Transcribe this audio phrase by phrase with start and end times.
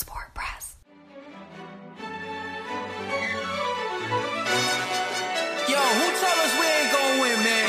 [0.00, 0.76] Sport Press.
[5.68, 7.68] Yo, who told us we ain't gonna win, man?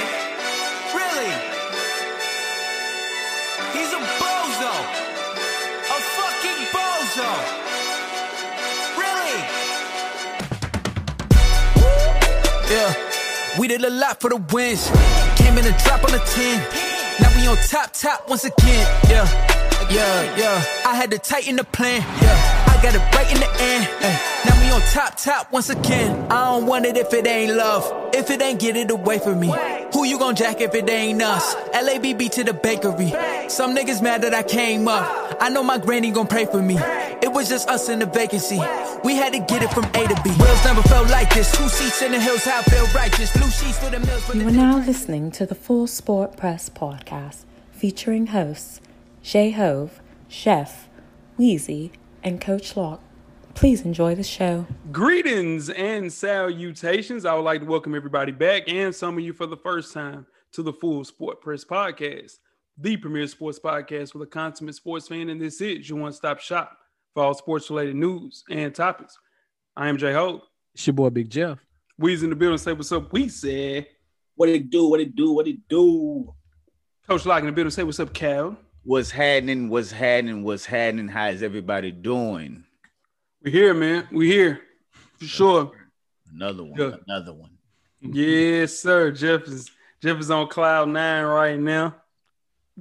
[0.96, 1.31] Really?
[3.75, 4.73] He's a bozo.
[5.91, 7.31] A fucking bozo.
[8.96, 9.38] Really?
[12.72, 14.90] Yeah, we did a lot for the wins.
[15.36, 16.63] Came in a drop on the 10.
[17.20, 18.88] Now we on top, top once again.
[19.09, 19.51] Yeah,
[19.94, 20.63] yeah, yeah.
[20.85, 22.02] I had to tighten the plan.
[22.21, 23.88] Yeah, I got it right in the end.
[24.02, 26.31] Ay, now we on top, top once again.
[26.31, 28.11] I don't want it if it ain't love.
[28.13, 29.53] If it ain't, get it away from me.
[29.93, 31.55] Who you gon' jack if it ain't us?
[31.55, 31.83] Uh.
[31.83, 33.13] LABB to the bakery.
[33.49, 35.03] Some niggas mad that I came up.
[35.03, 35.35] Uh.
[35.41, 36.77] I know my granny gon' pray for me.
[37.21, 38.59] It was just us in the vacancy.
[39.03, 40.30] We had to get it from A to B.
[40.31, 41.52] Wheels never felt like this.
[41.58, 43.31] Two seats in the hills, how I feel righteous.
[43.35, 44.35] Blue sheets for the mills.
[44.35, 48.80] You are now listening to the Full Sport Press podcast featuring hosts
[49.21, 50.89] Jay Hove, Chef,
[51.38, 51.91] Weezy,
[52.23, 53.02] and Coach Lock.
[53.53, 54.66] Please enjoy the show.
[54.91, 57.25] Greetings and salutations.
[57.25, 60.25] I would like to welcome everybody back and some of you for the first time
[60.53, 62.39] to the Full Sport Press Podcast,
[62.77, 65.30] the premier sports podcast with a consummate sports fan.
[65.30, 66.77] And this is your one stop shop
[67.14, 69.17] for all sports related news and topics.
[69.75, 70.44] I am Jay Hope.
[70.73, 71.59] It's your boy Big Jeff.
[71.97, 72.58] We's in the building.
[72.58, 73.11] Say what's up.
[73.14, 73.86] We said
[74.36, 74.88] What it do?
[74.88, 75.33] What it do?
[75.33, 76.33] What it do?
[77.08, 77.72] Coach Lock in the building.
[77.72, 78.58] Say what's up, Cal.
[78.83, 79.69] What's happening?
[79.69, 80.43] What's happening?
[80.43, 81.07] What's happening?
[81.07, 82.63] How's everybody doing?
[83.43, 84.07] We're here, man.
[84.11, 84.61] We're here
[85.19, 85.71] for sure.
[86.33, 86.79] Another one.
[86.79, 86.95] Yeah.
[87.07, 87.52] Another one.
[87.99, 89.11] Yes, sir.
[89.11, 89.69] Jeff is
[90.02, 91.95] Jeff is on cloud nine right now.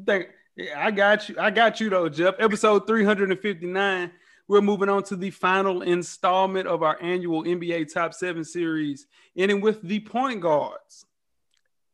[0.06, 1.34] Think yeah, I got you.
[1.38, 2.36] I got you though, Jeff.
[2.38, 4.10] Episode 359.
[4.48, 9.06] We're moving on to the final installment of our annual NBA Top 7 series,
[9.36, 11.04] ending with the point guards.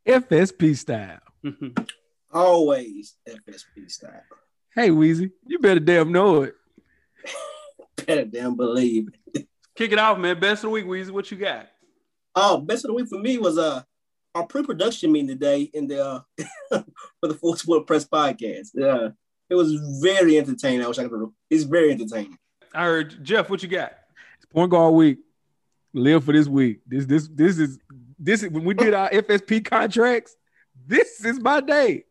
[0.06, 1.18] FSP style.
[2.36, 4.22] Always FSP style.
[4.74, 6.54] Hey Weezy, you better damn know it.
[8.06, 9.08] Better damn believe.
[9.32, 9.48] it.
[9.74, 10.38] Kick it off, man.
[10.38, 11.10] Best of the week, Weezy.
[11.10, 11.66] What you got?
[12.34, 13.82] Oh, best of the week for me was uh
[14.34, 16.20] our pre-production meeting today in the uh,
[17.20, 18.68] for the Full Sport Press podcast.
[18.74, 19.08] Yeah,
[19.48, 20.84] it was very entertaining.
[20.84, 21.30] I wish I could.
[21.48, 22.36] It's very entertaining.
[22.74, 23.92] I heard Jeff, what you got?
[24.36, 25.20] It's point guard week.
[25.94, 26.80] Live for this week.
[26.86, 27.78] This this this is
[28.18, 30.36] this is when we did our FSP contracts.
[30.86, 32.04] This is my day.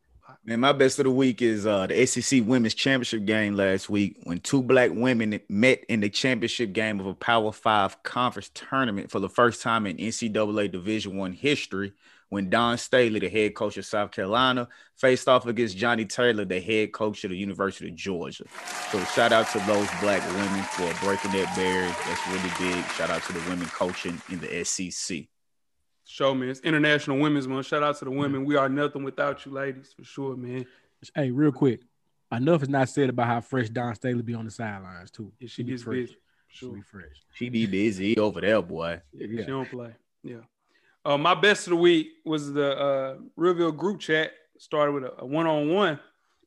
[0.48, 4.20] Man, my best of the week is uh, the SEC Women's Championship game last week
[4.26, 9.10] when two black women met in the championship game of a Power Five conference tournament
[9.10, 11.94] for the first time in NCAA Division One history.
[12.30, 14.68] When Dawn Staley, the head coach of South Carolina,
[14.98, 18.44] faced off against Joni Taylor, the head coach of the University of Georgia.
[18.92, 21.96] So shout out to those black women for breaking that barrier.
[22.06, 22.86] That's really big.
[22.92, 25.26] Shout out to the women coaching in the SEC.
[26.08, 27.66] Show man, It's International Women's Month.
[27.66, 28.46] Shout out to the women.
[28.46, 30.66] We are nothing without you, ladies, for sure, man.
[31.16, 31.82] Hey, real quick.
[32.32, 35.32] Enough is not said about how fresh Dawn Staley be on the sidelines too.
[35.40, 35.96] Yeah, she be gets fresh.
[35.96, 36.18] busy.
[36.48, 36.74] She Sure.
[36.74, 37.06] be fresh.
[37.34, 39.02] She be busy over there, boy.
[39.18, 39.46] She Yeah.
[39.46, 39.94] don't play.
[40.24, 40.38] Yeah.
[41.04, 44.32] Uh, my best of the week was the uh, Reveal group chat.
[44.58, 46.00] Started with a, a one-on-one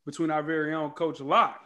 [0.06, 1.60] between our very own Coach Lock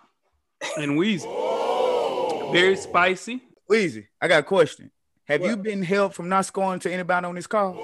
[0.77, 2.53] and Weezy.
[2.53, 3.41] Very spicy.
[3.71, 4.91] Weezy, I got a question.
[5.33, 7.75] Have you been helped from not scoring to anybody on this call?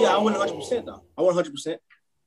[0.00, 1.02] Yeah, I went 100 percent though.
[1.16, 1.50] I went 100.
[1.52, 1.80] percent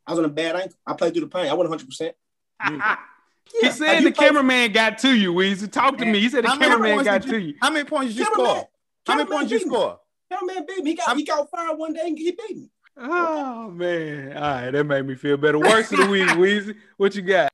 [0.07, 0.77] I was on a bad ankle.
[0.85, 1.45] I played through the pain.
[1.47, 1.85] I went 100.
[1.85, 2.15] percent
[2.61, 2.97] mm.
[3.61, 5.71] he said the cameraman got to you, Weezy.
[5.71, 6.19] Talk to me.
[6.19, 7.53] He said the How many cameraman points got did to you- you.
[7.61, 8.69] How many points did you Cameraman- score?
[9.05, 9.99] How many points did you score?
[10.31, 10.89] Cameraman beat me.
[10.91, 12.69] He got he got fired one day and he beat me.
[12.97, 14.35] Oh man.
[14.35, 15.59] All right, that made me feel better.
[15.59, 16.75] Worst of the week, Weezy.
[16.97, 17.51] What you got?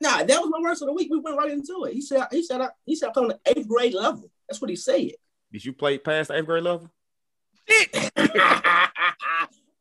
[0.00, 1.08] Nah, that was my worst of the week.
[1.10, 1.94] We went right into it.
[1.94, 4.30] He said he said I, he said I played on the eighth grade level.
[4.48, 5.12] That's what he said.
[5.54, 6.90] Did you play past the eighth grade level?
[8.16, 8.28] I'm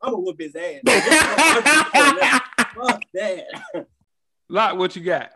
[0.03, 0.81] gonna whoop his ass.
[2.75, 3.45] Fuck that.
[4.49, 5.31] Lot, what you got?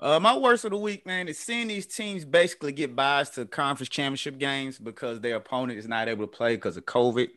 [0.00, 3.44] Uh, my worst of the week, man, is seeing these teams basically get buys to
[3.44, 7.28] conference championship games because their opponent is not able to play because of COVID.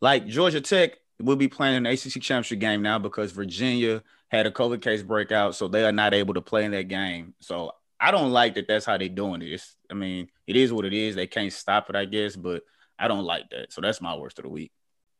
[0.00, 4.52] Like Georgia Tech will be playing an ACC championship game now because Virginia had a
[4.52, 7.34] COVID case breakout, so they are not able to play in that game.
[7.40, 7.72] So
[8.06, 8.68] I don't like that.
[8.68, 9.52] That's how they're doing it.
[9.52, 11.16] It's, I mean, it is what it is.
[11.16, 12.62] They can't stop it, I guess, but
[12.96, 13.72] I don't like that.
[13.72, 14.70] So that's my worst of the week.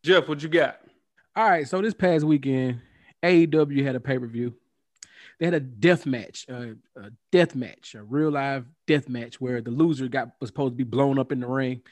[0.04, 0.78] Jeff, what you got?
[1.34, 2.80] All right, so this past weekend,
[3.24, 4.54] AEW had a pay per view.
[5.40, 9.60] They had a death match, uh, a death match, a real live death match where
[9.60, 11.82] the loser got was supposed to be blown up in the ring.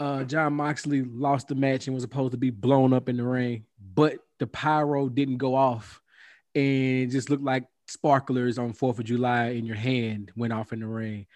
[0.00, 3.22] Uh, Jon Moxley lost the match and was supposed to be blown up in the
[3.22, 3.64] ring,
[3.94, 6.02] but the pyro didn't go off,
[6.52, 10.72] and it just looked like sparklers on Fourth of July in your hand went off
[10.72, 11.26] in the rain.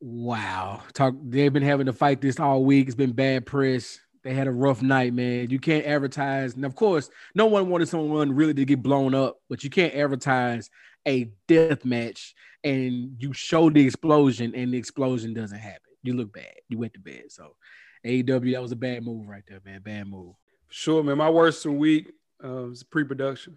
[0.00, 1.14] Wow, talk.
[1.22, 2.86] They've been having to fight this all week.
[2.86, 3.98] It's been bad press.
[4.22, 5.50] They had a rough night, man.
[5.50, 9.36] You can't advertise, and of course, no one wanted someone really to get blown up,
[9.48, 10.68] but you can't advertise
[11.06, 15.80] a death match and you show the explosion and the explosion doesn't happen.
[16.02, 16.54] You look bad.
[16.68, 17.24] You went to bed.
[17.28, 17.54] So
[18.04, 19.82] AEW, that was a bad move right there, man.
[19.82, 20.34] Bad move.
[20.68, 21.16] Sure, man.
[21.16, 22.12] My worst of the week
[22.44, 23.56] uh, was pre-production.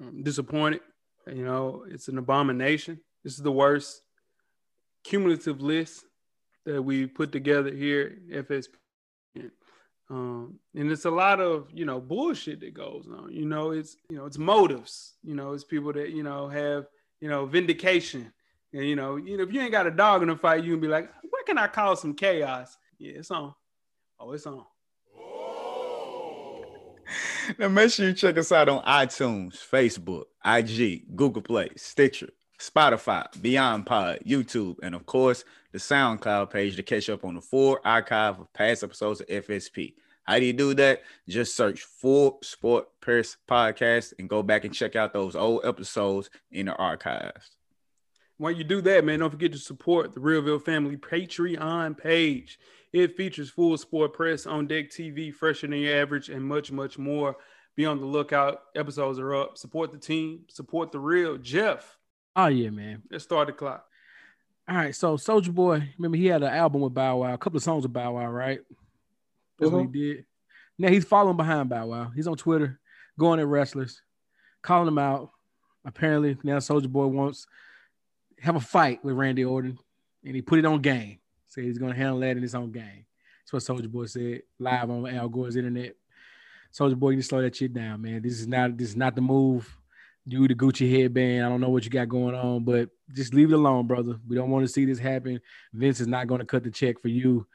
[0.00, 0.80] I'm disappointed.
[1.26, 3.00] You know, it's an abomination.
[3.22, 4.02] This is the worst
[5.04, 6.04] cumulative list
[6.64, 8.68] that we put together here at FSP.
[10.10, 13.32] Um, and it's a lot of you know bullshit that goes on.
[13.32, 15.14] You know, it's you know it's motives.
[15.22, 16.86] You know, it's people that you know have
[17.20, 18.32] you know vindication.
[18.74, 20.72] And you know, you know, if you ain't got a dog in the fight, you
[20.72, 22.76] can be like, where can I cause some chaos?
[22.98, 23.54] Yeah, it's on.
[24.18, 24.64] Oh, it's on.
[27.58, 33.26] Now make sure you check us out on iTunes, Facebook, IG, Google Play, Stitcher, Spotify,
[33.40, 37.78] Beyond Pod, YouTube, and of course the SoundCloud page to catch up on the full
[37.84, 39.94] archive of past episodes of FSP.
[40.24, 41.02] How do you do that?
[41.28, 46.30] Just search Full Sport Press Podcast and go back and check out those old episodes
[46.52, 47.50] in the archives.
[48.38, 52.58] While you do that, man, don't forget to support the Realville Family Patreon page.
[52.92, 56.98] It features full sport press on deck TV, fresher than your average, and much, much
[56.98, 57.36] more.
[57.74, 58.60] Be on the lookout.
[58.76, 59.56] Episodes are up.
[59.56, 60.40] Support the team.
[60.48, 61.38] Support the real.
[61.38, 61.96] Jeff,
[62.36, 63.02] Oh yeah, man.
[63.10, 63.84] let's start the clock.
[64.68, 67.56] All right, so Soulja Boy, remember he had an album with Bow Wow, a couple
[67.56, 68.60] of songs with Bow Wow, right?
[69.58, 69.92] That's what he uh-huh.
[69.92, 70.24] did.
[70.78, 72.12] Now he's following behind Bow Wow.
[72.14, 72.78] He's on Twitter,
[73.18, 74.00] going at wrestlers,
[74.62, 75.30] calling them out.
[75.84, 77.46] Apparently, now Soulja Boy wants
[78.40, 79.78] have a fight with Randy Orton,
[80.24, 81.18] and he put it on game.
[81.52, 83.04] Said he's gonna handle that in his own game.
[83.44, 85.94] That's what Soulja Boy said live on Al Gore's internet.
[86.72, 88.22] Soulja Boy, you need to slow that shit down, man.
[88.22, 89.68] This is not this is not the move.
[90.24, 91.44] You the Gucci headband.
[91.44, 94.16] I don't know what you got going on, but just leave it alone, brother.
[94.26, 95.40] We don't want to see this happen.
[95.74, 97.46] Vince is not going to cut the check for you.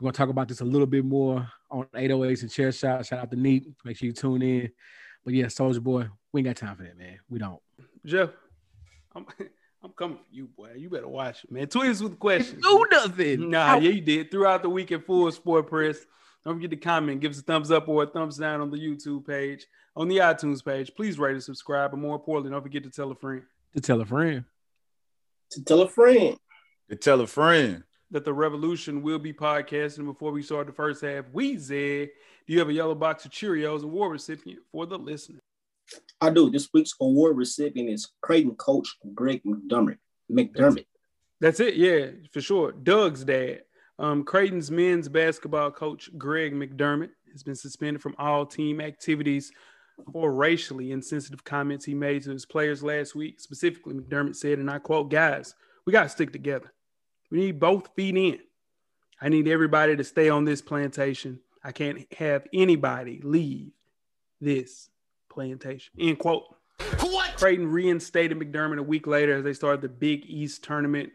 [0.00, 3.06] We're going to talk about this a little bit more on 808s and chair shot.
[3.06, 3.66] Shout out to Neat.
[3.84, 4.72] Make sure you tune in.
[5.24, 7.18] But yeah, Soulja Boy, we ain't got time for that, man.
[7.28, 7.60] We don't.
[8.04, 8.30] Jeff,
[9.14, 9.26] I'm,
[9.82, 10.72] I'm coming for you, boy.
[10.76, 11.66] You better watch it, man.
[11.68, 12.62] Tweet us with questions.
[12.62, 13.50] Do nothing.
[13.50, 14.30] Nah, yeah, you did.
[14.30, 15.98] Throughout the week at Full Sport Press.
[16.44, 18.76] Don't forget to comment, give us a thumbs up or a thumbs down on the
[18.76, 20.94] YouTube page, on the iTunes page.
[20.94, 21.90] Please rate and subscribe.
[21.90, 23.42] But more importantly, don't forget to tell a friend
[23.74, 24.44] To tell a friend.
[25.50, 26.36] To tell a friend.
[26.88, 27.82] To tell a friend.
[28.12, 30.04] that the revolution will be podcasting.
[30.04, 32.10] Before we start the first half, we said,
[32.46, 35.40] do you have a yellow box of Cheerios award recipient for the listener?
[36.20, 36.50] I do.
[36.50, 39.98] This week's award recipient is Creighton coach Greg McDermott.
[40.30, 40.86] McDermott.
[41.40, 41.74] That's it.
[41.76, 42.72] Yeah, for sure.
[42.72, 43.62] Doug's dad.
[43.98, 49.52] Um, Creighton's men's basketball coach, Greg McDermott, has been suspended from all team activities
[50.12, 53.40] for racially insensitive comments he made to his players last week.
[53.40, 55.54] Specifically, McDermott said, and I quote, guys,
[55.86, 56.72] we got to stick together.
[57.30, 58.38] We need both feet in.
[59.20, 61.40] I need everybody to stay on this plantation.
[61.64, 63.72] I can't have anybody leave
[64.40, 64.90] this
[65.36, 65.92] plantation.
[66.00, 66.44] End quote.
[67.00, 67.36] What?
[67.36, 71.10] Creighton reinstated McDermott a week later as they started the Big East tournament.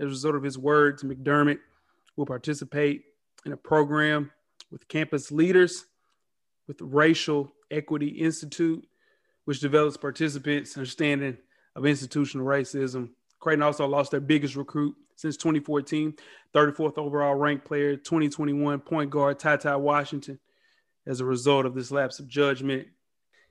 [0.00, 1.58] As a result of his words, McDermott
[2.16, 3.04] will participate
[3.46, 4.32] in a program
[4.72, 5.86] with campus leaders
[6.66, 8.84] with the Racial Equity Institute,
[9.44, 11.36] which develops participants' understanding
[11.76, 13.10] of institutional racism.
[13.38, 16.14] Creighton also lost their biggest recruit since 2014,
[16.54, 20.40] 34th overall ranked player, 2021 point guard Ty Ty Washington,
[21.06, 22.88] as a result of this lapse of judgment.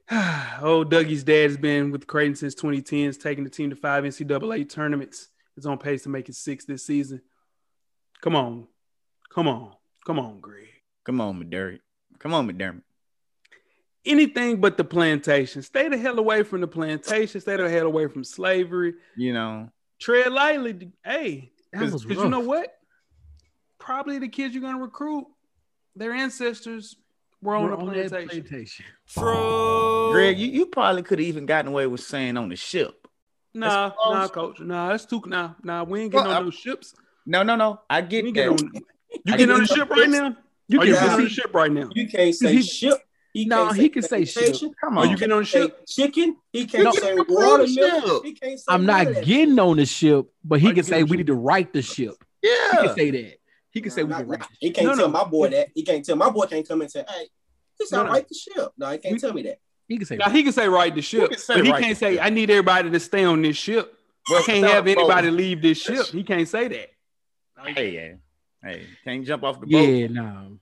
[0.61, 4.03] Old Dougie's dad has been with Creighton since 2010, has taken the team to five
[4.03, 5.29] NCAA tournaments.
[5.57, 7.21] Is on pace to make it six this season.
[8.21, 8.67] Come on.
[9.29, 9.73] Come on.
[10.05, 10.67] Come on, Greg.
[11.03, 11.79] Come on, McDermott.
[12.17, 12.83] Come on, McDermott.
[14.05, 15.61] Anything but the plantation.
[15.61, 17.41] Stay the hell away from the plantation.
[17.41, 18.93] Stay the hell away from slavery.
[19.17, 20.91] You know, Tread lightly.
[21.03, 22.73] Hey, That because you know what?
[23.79, 25.27] Probably the kids you're going to recruit,
[25.95, 26.95] their ancestors
[27.41, 28.43] were on We're the on that plantation.
[28.43, 28.85] plantation.
[30.11, 33.07] Greg, you, you probably could have even gotten away with saying on the ship.
[33.53, 34.59] Nah, nah, coach.
[34.59, 35.21] Nah, that's too.
[35.25, 36.93] Nah, nah, we ain't getting Well, on I- those ships.
[37.25, 37.81] No, no, no.
[37.89, 38.31] I get that.
[38.33, 38.71] getting on.
[39.25, 40.35] You I getting on the get- ship right now?
[40.67, 41.89] You can you getting on the ship right now?
[41.95, 42.97] You can't say He- ship.
[43.33, 44.43] He No, can't he can say ship.
[44.43, 44.73] plantation.
[44.83, 45.09] Come Are on.
[45.11, 45.85] you getting on the ship?
[45.87, 46.35] chicken.
[46.51, 46.91] He can't No.
[46.91, 47.25] say Ship.
[47.29, 48.23] watermelon.
[48.23, 51.17] He can't say I'm not getting on the ship, but he Are can say we
[51.17, 52.15] need to right the ship.
[52.41, 53.38] Yeah, he can say that.
[53.71, 54.45] He can say we Nah, can nah, right nah.
[54.47, 54.75] the He ship.
[54.75, 55.11] can't No, tell no.
[55.13, 55.67] my boy that.
[55.75, 57.27] He can't tell my boy can't come and say, "Hey,
[57.79, 58.11] this No, not no.
[58.13, 59.59] right the ship." No, he can't We- tell me that.
[59.87, 61.97] He can say Now he can say right the ship, can say but he can't
[61.97, 62.23] say ship.
[62.23, 63.95] I need everybody to stay on this ship.
[64.29, 64.91] Well, I can't no, have boat.
[64.97, 66.05] anybody leave this ship.
[66.07, 66.89] He can't say that.
[67.75, 68.13] Hey, yeah.
[68.71, 69.81] Hey, can't jump off the boat.
[69.81, 70.57] Yeah, no.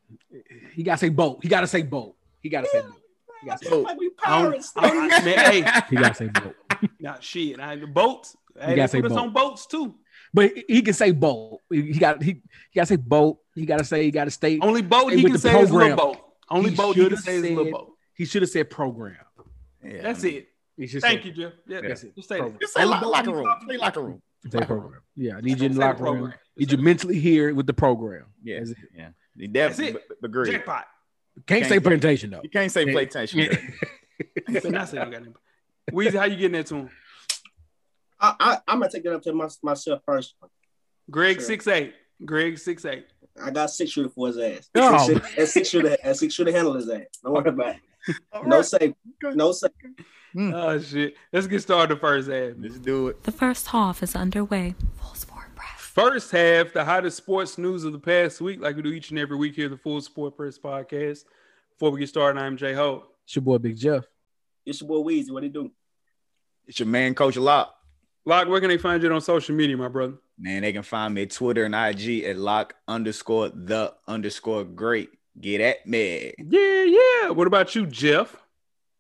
[0.74, 1.40] He gotta say boat.
[1.42, 2.16] He gotta say boat.
[2.42, 2.94] He gotta say boat.
[3.42, 3.80] He gotta say, Oh.
[3.82, 4.72] Like we I don't- pirates.
[4.76, 6.56] I- I- man, hey, he gotta say boat.
[7.00, 7.60] nah, shit.
[7.60, 8.38] I, the boats.
[8.56, 9.24] Hey, You they gotta say put us boat.
[9.24, 9.96] on boats too.
[10.38, 11.62] But he can say boat.
[11.72, 12.34] He he got he,
[12.72, 13.40] he gotta say boat.
[13.56, 14.60] He got to say he got to stay.
[14.62, 15.98] Only boat he can the say is little program.
[15.98, 16.18] boat.
[16.50, 17.92] Only He boat he can should've say is little said- boat.
[18.14, 19.16] He should have said program.
[19.84, 20.02] Yeah.
[20.04, 20.48] That's it.
[20.76, 21.54] He should Thank say, you, Jeff.
[21.68, 22.16] Yeah, That's it.
[22.16, 22.54] Just say Program.
[22.54, 22.62] that.
[22.62, 23.48] You say lo- locker room.
[23.66, 24.22] Play locker room.
[24.52, 25.02] Say program.
[25.16, 26.18] Yeah, I need you in the locker room.
[26.18, 26.40] program.
[26.56, 28.26] Need you mentally here with the program.
[28.44, 28.78] Yeah, That's it.
[28.96, 29.10] yeah.
[29.36, 30.52] He definitely That's b- agree.
[30.52, 30.86] Jackpot.
[31.48, 32.42] Can't say Can't- presentation though.
[32.44, 32.94] You can't say Yeah.
[32.94, 33.36] PlayStation.
[34.48, 34.60] Yeah.
[34.62, 35.36] But not saying you got him.
[35.92, 36.90] Weezy, how you getting that to him?
[38.20, 40.36] I, I I'm gonna take that up to my, myself first.
[41.10, 41.46] Greg Sure.
[41.46, 41.94] six eight.
[42.26, 43.06] Greg six eight.
[43.42, 44.70] I got six shooter for his ass.
[44.76, 44.98] Oh.
[44.98, 47.06] Six shooter, and six shooter, and six shooter handle his ass.
[47.24, 47.82] Don't worry about it.
[48.46, 48.94] No safe.
[49.22, 49.72] No safe.
[50.34, 50.50] Hmm.
[50.50, 50.54] Hmm.
[50.56, 51.16] Oh shit.
[51.34, 52.54] Let's get started the first half.
[52.58, 53.22] Let's do it.
[53.24, 54.76] The first half is underway.
[55.02, 55.82] Full sport press.
[55.82, 59.20] First half, the hottest sports news of the past week, like we do each and
[59.20, 61.26] every week here at the Full Sport Press Podcast.
[61.74, 63.06] Before we get started, I'm Jay Ho.
[63.26, 64.06] It's your boy Big Jeff.
[64.66, 65.32] It's your boy Weezy.
[65.32, 65.70] What he do?
[66.66, 67.74] It's your man, Coach Lock.
[68.28, 70.16] Lock, where can they find you on social media, my brother?
[70.38, 75.12] Man, they can find me at Twitter and IG at lock underscore the underscore great.
[75.40, 76.34] Get at me.
[76.38, 77.30] Yeah, yeah.
[77.30, 78.36] What about you, Jeff?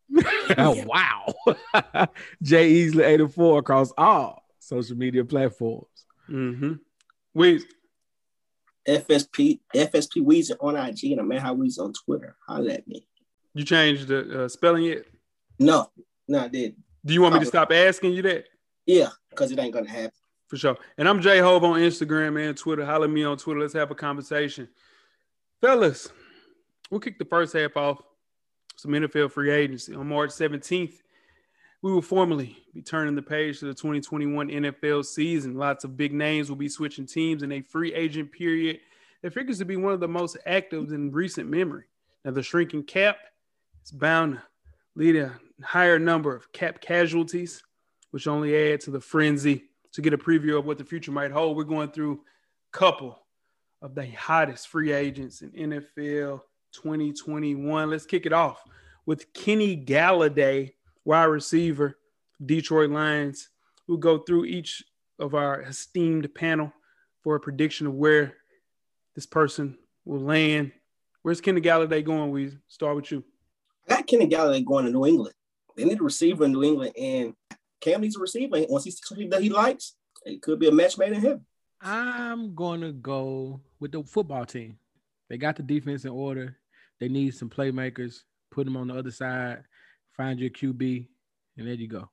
[0.57, 1.33] oh wow.
[2.41, 6.05] Jay Easley 84 across all social media platforms.
[6.29, 6.75] Mm-hmm.
[7.37, 7.63] Weezy.
[8.87, 12.37] FSP FSP Weezy on IG and a man how Weezy on Twitter.
[12.47, 13.05] Holla at me.
[13.53, 15.03] You changed the uh, spelling yet?
[15.59, 15.91] No,
[16.29, 16.77] no, I didn't.
[17.05, 18.45] Do you want me to stop asking you that?
[18.87, 20.11] Yeah, because it ain't gonna happen.
[20.47, 20.77] For sure.
[20.97, 22.85] And I'm J Hove on Instagram and Twitter.
[22.85, 23.59] Holler me on Twitter.
[23.59, 24.67] Let's have a conversation.
[25.59, 26.09] Fellas,
[26.89, 28.01] we'll kick the first half off.
[28.77, 29.93] Some NFL free agency.
[29.93, 31.01] On March 17th,
[31.81, 35.55] we will formally be turning the page to the 2021 NFL season.
[35.55, 38.79] Lots of big names will be switching teams in a free agent period
[39.21, 41.85] that figures to be one of the most active in recent memory.
[42.23, 43.17] Now, the shrinking cap
[43.83, 44.41] is bound to
[44.95, 47.63] lead a higher number of cap casualties,
[48.11, 49.63] which only add to the frenzy.
[49.93, 52.21] To get a preview of what the future might hold, we're going through
[52.73, 53.17] a couple
[53.81, 56.41] of the hottest free agents in NFL
[56.73, 57.89] 2021.
[57.89, 58.61] Let's kick it off
[59.07, 60.73] with Kenny Golladay,
[61.05, 61.97] wide receiver,
[62.45, 63.49] Detroit Lions.
[63.87, 64.83] We'll go through each
[65.17, 66.71] of our esteemed panel
[67.23, 68.35] for a prediction of where
[69.15, 70.73] this person will land.
[71.23, 72.31] Where's Kenny Golladay going?
[72.31, 73.23] We start with you.
[73.89, 75.33] I got Kenny Golladay going to New England.
[75.75, 77.33] They need a receiver in New England, and
[77.81, 78.65] Cam needs a receiver.
[78.69, 81.45] Once he sees something that he likes, it could be a match made in heaven.
[81.81, 84.79] I'm gonna go with the football team.
[85.29, 86.57] They got the defense in order.
[86.99, 88.21] They need some playmakers.
[88.51, 89.63] Put them on the other side.
[90.15, 91.07] Find your QB,
[91.57, 92.09] and there you go.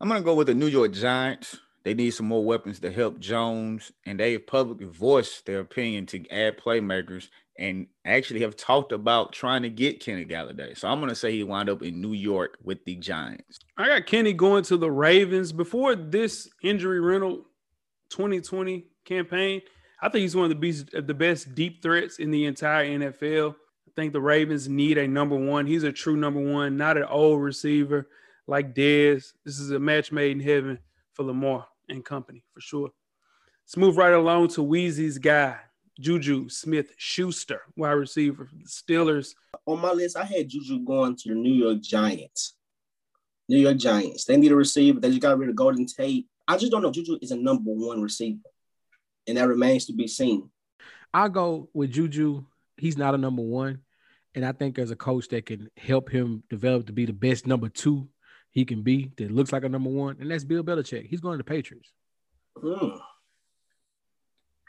[0.00, 1.58] I'm gonna go with the New York Giants.
[1.84, 6.06] They need some more weapons to help Jones, and they have publicly voiced their opinion
[6.06, 10.78] to add playmakers, and actually have talked about trying to get Kenny Golladay.
[10.78, 13.58] So I'm gonna say he wound up in New York with the Giants.
[13.76, 17.44] I got Kenny going to the Ravens before this injury rental
[18.10, 19.60] 2020 campaign.
[20.00, 23.54] I think he's one of the best, the best deep threats in the entire NFL.
[23.54, 25.66] I think the Ravens need a number one.
[25.66, 28.08] He's a true number one, not an old receiver
[28.46, 29.32] like Dez.
[29.44, 30.78] This is a match made in heaven
[31.12, 32.90] for Lamar and company for sure.
[33.64, 35.58] Let's move right along to Weezy's guy,
[35.98, 39.34] Juju Smith Schuster, wide receiver for the Steelers.
[39.66, 42.54] On my list, I had Juju going to the New York Giants.
[43.48, 44.24] New York Giants.
[44.24, 45.00] They need a receiver.
[45.00, 46.26] They just got rid of Golden Tate.
[46.46, 46.90] I just don't know.
[46.90, 48.40] Juju is a number one receiver,
[49.26, 50.50] and that remains to be seen.
[51.12, 52.44] I'll go with Juju.
[52.76, 53.80] He's not a number one.
[54.34, 57.46] And I think as a coach that can help him develop to be the best
[57.46, 58.08] number two
[58.50, 61.06] he can be, that looks like a number one, and that's Bill Belichick.
[61.06, 61.92] He's going to the Patriots.
[62.56, 62.96] Hmm.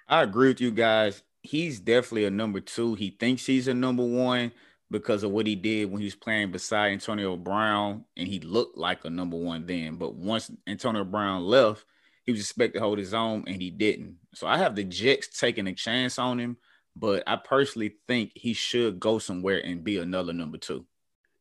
[0.09, 1.21] I agree with you guys.
[1.43, 2.95] He's definitely a number two.
[2.95, 4.51] He thinks he's a number one
[4.89, 8.75] because of what he did when he was playing beside Antonio Brown, and he looked
[8.75, 9.97] like a number one then.
[9.97, 11.85] But once Antonio Brown left,
[12.25, 14.15] he was expected to hold his own, and he didn't.
[14.33, 16.57] So I have the Jets taking a chance on him,
[16.95, 20.85] but I personally think he should go somewhere and be another number two.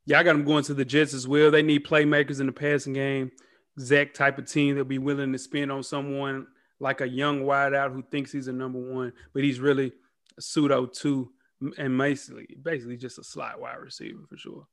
[0.04, 1.50] Yeah, I got him going to the Jets as well.
[1.50, 3.30] They need playmakers in the passing game,
[3.78, 6.46] exact type of team that'll be willing to spend on someone
[6.80, 9.92] like a young wideout who thinks he's a number one, but he's really
[10.38, 11.30] pseudo two
[11.76, 14.66] and basically basically just a slot wide receiver for sure.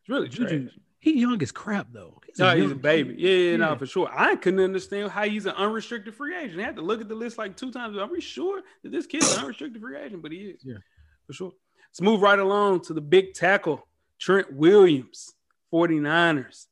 [0.00, 2.18] It's really Juju, he young as crap though.
[2.26, 3.10] He's No, he's a baby.
[3.14, 3.20] kid.
[3.20, 4.08] Yeah, yeah, no, for sure.
[4.10, 6.60] I couldn't understand how he's an unrestricted free agent.
[6.60, 7.98] I had to look at the list like two times.
[7.98, 10.22] Are we sure that this kid's an unrestricted free agent?
[10.22, 10.62] But he is.
[10.64, 10.78] Yeah.
[11.26, 11.52] For sure.
[11.90, 13.86] Let's move right along to the big tackle,
[14.18, 15.32] Trent Williams,
[15.72, 16.66] 49ers.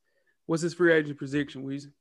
[0.47, 1.93] What's his free agent prediction, Weezy?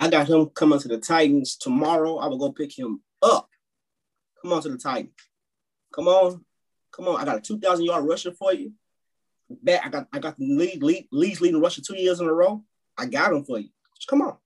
[0.00, 2.16] I got him coming to the Titans tomorrow.
[2.16, 3.48] I will go pick him up.
[4.40, 5.12] Come on to the Titans.
[5.94, 6.42] Come on.
[6.90, 7.20] Come on.
[7.20, 8.72] I got a 2,000 yard rusher for you.
[9.62, 12.32] Back, I got I got the lead, lead leads leading rusher two years in a
[12.32, 12.64] row.
[12.96, 13.68] I got him for you.
[13.96, 14.36] Just come on.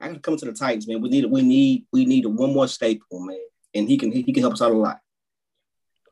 [0.00, 1.02] I got to come to the Titans, man.
[1.02, 3.36] We need we need we need one more staple, man.
[3.74, 5.00] And he can he can help us out a lot.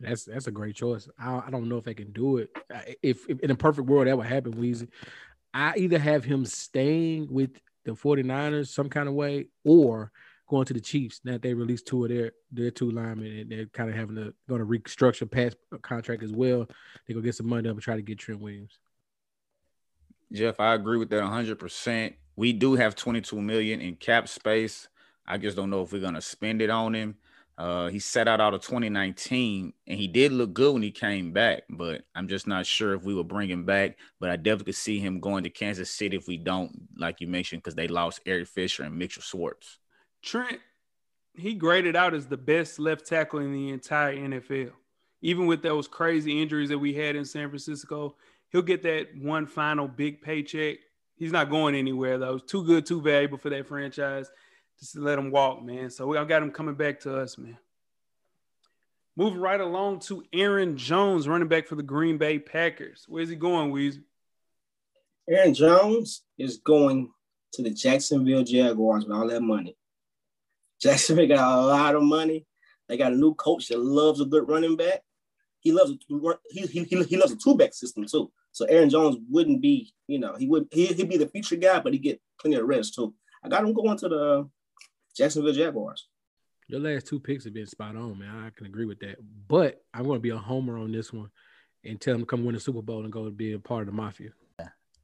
[0.01, 1.09] That's that's a great choice.
[1.17, 2.51] I, I don't know if they can do it.
[3.03, 4.89] If, if in a perfect world that would happen, Weezy.
[5.55, 10.11] I either have him staying with the 49ers some kind of way or
[10.49, 11.21] going to the Chiefs.
[11.25, 14.35] Now they released two of their their two linemen and they're kind of having to
[14.49, 16.67] going to restructure past contract as well.
[17.07, 18.79] They're gonna get some money up and try to get Trent Williams.
[20.33, 21.59] Jeff, I agree with that 100.
[21.59, 24.89] percent We do have 22 million in cap space.
[25.27, 27.17] I just don't know if we're gonna spend it on him.
[27.63, 31.33] Uh, he set out out of 2019 and he did look good when he came
[31.33, 33.99] back, but I'm just not sure if we will bring him back.
[34.19, 37.29] But I definitely could see him going to Kansas City if we don't, like you
[37.29, 39.79] mentioned, because they lost Eric Fisher and Mitchell Schwartz.
[40.23, 40.59] Trent,
[41.35, 44.73] he graded out as the best left tackle in the entire NFL.
[45.21, 48.17] Even with those crazy injuries that we had in San Francisco,
[48.51, 50.79] he'll get that one final big paycheck.
[51.15, 52.39] He's not going anywhere though.
[52.39, 54.29] Too good, too valuable for that franchise.
[54.83, 55.91] Just let him walk, man.
[55.91, 57.57] So I got him coming back to us, man.
[59.17, 63.05] Moving right along to Aaron Jones, running back for the Green Bay Packers.
[63.07, 64.03] Where's he going, Weezy?
[65.31, 67.13] Aaron Jones is going
[67.53, 69.77] to the Jacksonville Jaguars with all that money.
[70.81, 72.45] Jacksonville got a lot of money.
[72.89, 75.03] They got a new coach that loves a good running back.
[75.61, 75.97] He loves a,
[76.51, 78.33] he, he, he loves a two back system too.
[78.51, 81.79] So Aaron Jones wouldn't be, you know, he would he, he'd be the feature guy,
[81.79, 83.15] but he get plenty of rest too.
[83.45, 84.51] I got him going to the
[85.17, 86.07] Jacksonville Jaguars.
[86.69, 88.45] Your last two picks have been spot on, man.
[88.45, 89.17] I can agree with that.
[89.49, 91.31] But I'm going to be a homer on this one
[91.85, 93.87] and tell him to come win the Super Bowl and go be a part of
[93.87, 94.31] the mafia.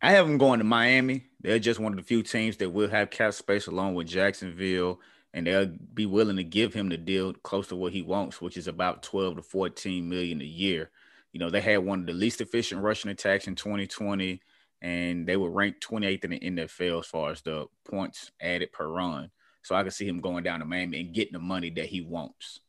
[0.00, 1.24] I have them going to Miami.
[1.40, 5.00] They're just one of the few teams that will have cap space along with Jacksonville
[5.34, 8.56] and they'll be willing to give him the deal close to what he wants, which
[8.56, 10.90] is about 12 to 14 million a year.
[11.32, 14.40] You know, they had one of the least efficient rushing attacks in 2020,
[14.80, 18.88] and they were ranked 28th in the NFL as far as the points added per
[18.88, 19.30] run.
[19.68, 22.00] So I can see him going down to Miami and getting the money that he
[22.00, 22.60] wants.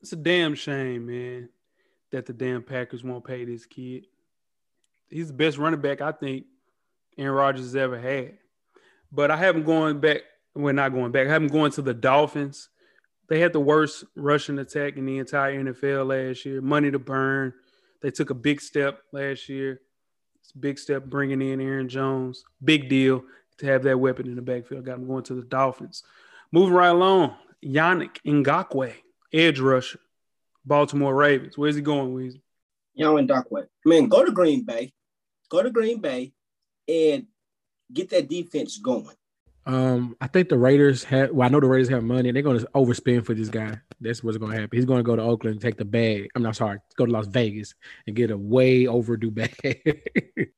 [0.00, 1.50] It's a damn shame, man,
[2.12, 4.06] that the damn Packers won't pay this kid.
[5.10, 6.46] He's the best running back I think
[7.18, 8.38] Aaron Rodgers has ever had.
[9.12, 10.22] But I have him going back
[10.54, 11.26] we're not going back.
[11.26, 12.70] I have them going to the Dolphins.
[13.28, 16.62] They had the worst rushing attack in the entire NFL last year.
[16.62, 17.52] Money to burn.
[18.00, 19.82] They took a big step last year.
[20.40, 22.44] It's a big step bringing in Aaron Jones.
[22.64, 23.24] Big deal
[23.58, 24.84] to have that weapon in the backfield.
[24.84, 26.02] Got them going to the Dolphins.
[26.50, 27.34] Moving right along,
[27.64, 28.94] Yannick Ngakoue,
[29.32, 30.00] edge rusher,
[30.64, 31.56] Baltimore Ravens.
[31.56, 32.40] Where's he going, Weezy?
[32.98, 33.66] Yannick Ngakoue.
[33.84, 34.92] Man, go to Green Bay.
[35.48, 36.32] Go to Green Bay
[36.88, 37.26] and
[37.92, 39.16] get that defense going.
[39.64, 41.30] Um, I think the Raiders have.
[41.30, 43.78] Well, I know the Raiders have money, and they're going to overspend for this guy.
[44.00, 44.76] That's what's going to happen.
[44.76, 46.28] He's going to go to Oakland, and take the bag.
[46.34, 47.74] I'm not sorry, go to Las Vegas
[48.06, 49.54] and get a way overdue bag.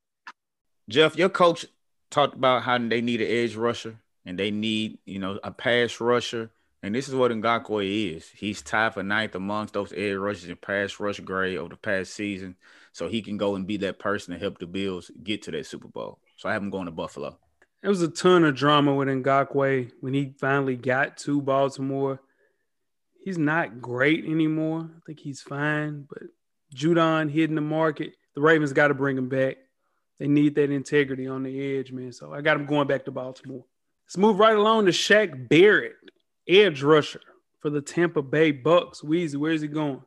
[0.89, 1.67] Jeff, your coach
[2.15, 6.01] talked about how they need an edge rusher and they need, you know, a pass
[6.01, 6.51] rusher.
[6.83, 8.29] And this is what Ngakoue is.
[8.29, 12.15] He's tied for ninth amongst those edge rushers in pass rush grade over the past
[12.15, 12.57] season.
[12.93, 15.67] So he can go and be that person to help the Bills get to that
[15.67, 16.21] Super Bowl.
[16.37, 17.39] So I have him going to Buffalo.
[17.83, 22.21] There was a ton of drama with Ngakoue when he finally got to Baltimore.
[23.25, 24.91] He's not great anymore.
[24.97, 26.23] I think he's fine, but
[26.75, 28.13] Judon hitting the market.
[28.35, 29.57] The Ravens got to bring him back.
[30.19, 32.13] They need that integrity on the edge, man.
[32.13, 33.65] So I got him going back to Baltimore.
[34.07, 35.97] Let's move right along to Shaq Barrett,
[36.47, 37.21] edge rusher
[37.61, 39.01] for the Tampa Bay Bucks.
[39.01, 40.03] Weezy, where's he going?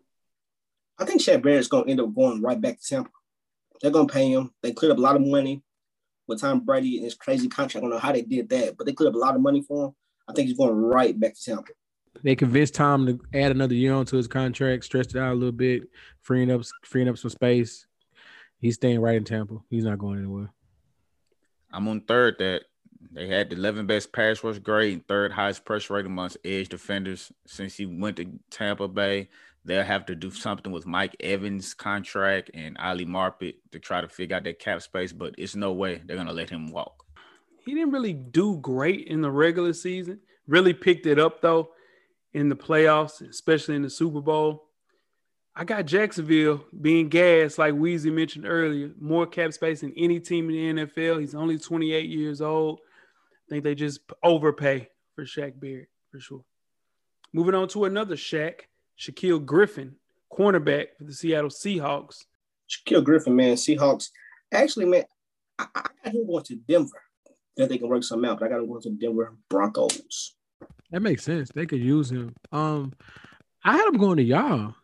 [1.00, 3.10] I think Shaq Barrett's going to end up going right back to Tampa.
[3.82, 4.52] They're going to pay him.
[4.64, 5.64] They cleared up a lot of money
[6.28, 7.78] with Tom Brady and his crazy contract.
[7.78, 9.62] I don't know how they did that, but they cleared up a lot of money
[9.62, 9.96] for him.
[10.28, 11.72] I think he's going right back to Tampa.
[12.24, 15.52] They convinced Tom to add another year onto his contract, stretched it out a little
[15.52, 15.84] bit,
[16.22, 17.87] freeing up freeing up some space.
[18.60, 19.58] He's staying right in Tampa.
[19.70, 20.52] He's not going anywhere.
[21.72, 22.64] I'm on third that
[23.12, 26.70] they had the 11 best pass rush grade and third highest pressure rate amongst edge
[26.70, 29.30] defenders since he went to Tampa Bay.
[29.66, 34.08] They'll have to do something with Mike Evans' contract and Ali Marpet to try to
[34.08, 37.06] figure out that cap space, but it's no way they're gonna let him walk.
[37.66, 40.22] He didn't really do great in the regular season.
[40.48, 41.72] Really picked it up though
[42.34, 44.67] in the playoffs, especially in the Super Bowl.
[45.60, 50.52] I got Jacksonville being gas, like Weezy mentioned earlier, more cap space than any team
[50.52, 51.20] in the NFL.
[51.20, 52.80] He's only 28 years old.
[53.34, 56.44] I think they just overpay for Shaq Barrett for sure.
[57.34, 58.62] Moving on to another Shaq.
[59.00, 59.96] Shaquill Griffin,
[60.32, 62.26] cornerback for the Seattle Seahawks.
[62.70, 64.10] Shaquill Griffin, man, Seahawks.
[64.52, 65.06] Actually, man,
[65.58, 67.02] I, I got him going to Denver.
[67.58, 70.36] That they can work something out, but I got him going to Denver Broncos.
[70.92, 71.50] That makes sense.
[71.54, 72.36] They could use him.
[72.52, 72.94] Um,
[73.64, 74.76] I had him going to y'all,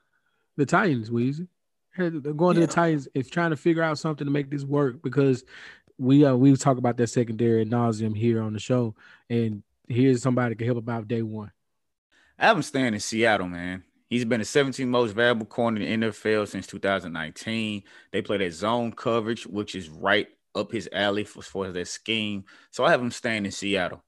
[0.58, 1.48] the Titans, Weezy.
[1.92, 2.62] Had going yeah.
[2.62, 5.44] to the Titans is trying to figure out something to make this work because
[6.00, 8.96] we uh we talk about that secondary nauseum here on the show,
[9.30, 11.52] and here's somebody that can help about day one.
[12.39, 16.02] I have him staying in Seattle, man He's been the 17th most valuable corner in
[16.02, 17.82] the NFL since 2019.
[18.12, 21.84] They play that zone coverage, which is right up his alley for, far as their
[21.84, 22.46] scheme.
[22.70, 24.04] So I have him staying in Seattle.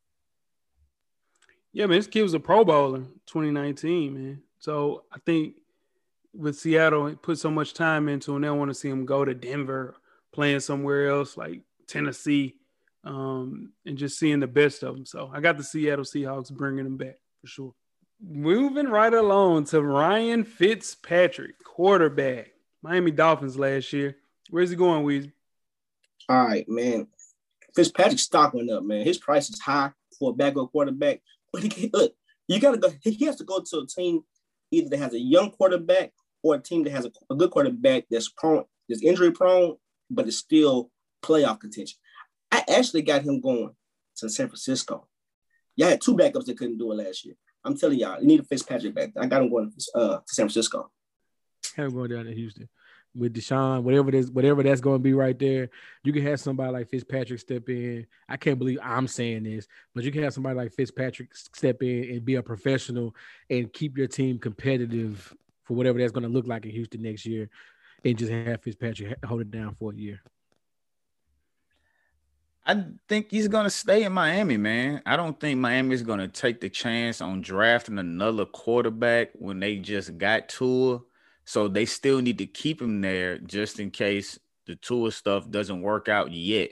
[1.74, 4.44] Yeah, man, this kid was a Pro Bowler 2019, man.
[4.60, 5.56] So I think
[6.38, 9.34] with Seattle, put so much time into and They want to see him go to
[9.34, 9.96] Denver,
[10.34, 12.56] playing somewhere else like Tennessee,
[13.04, 15.06] um, and just seeing the best of him.
[15.06, 17.74] So I got the Seattle Seahawks bringing him back for sure.
[18.22, 24.18] Moving right along to Ryan Fitzpatrick, quarterback, Miami Dolphins last year.
[24.50, 25.32] Where's he going, Weezy?
[26.30, 27.08] All right, man.
[27.76, 29.06] Fitzpatrick's stock went up, man.
[29.06, 31.22] His price is high for a backup quarterback.
[31.52, 32.14] But he look,
[32.48, 32.92] you gotta go.
[33.02, 34.24] He has to go to a team
[34.72, 36.12] either that has a young quarterback
[36.46, 39.76] or a team that has a, a good quarterback that's prone, that's injury prone,
[40.12, 40.92] but is still
[41.24, 41.98] playoff contention.
[42.52, 43.72] I actually got him going
[44.18, 45.08] to San Francisco.
[45.76, 47.34] Y'all had two backups that couldn't do it last year.
[47.64, 49.10] I'm telling y'all, you need a Fitzpatrick back.
[49.20, 50.92] I got him going uh, to San Francisco.
[51.78, 52.70] Have going down to Houston
[53.16, 55.70] with Deshaun, whatever this, whatever that's going to be right there.
[56.04, 58.06] You can have somebody like Fitzpatrick step in.
[58.30, 62.12] I can't believe I'm saying this, but you can have somebody like Fitzpatrick step in
[62.12, 63.16] and be a professional
[63.50, 65.34] and keep your team competitive
[65.66, 67.50] for whatever that's going to look like in Houston next year,
[68.04, 70.22] and just have Fitzpatrick hold it down for a year.
[72.68, 75.02] I think he's gonna stay in Miami, man.
[75.06, 80.18] I don't think Miami's gonna take the chance on drafting another quarterback when they just
[80.18, 81.02] got Tua.
[81.46, 85.84] So they still need to keep him there just in case the Tua stuff doesn't
[85.84, 86.72] work out yet.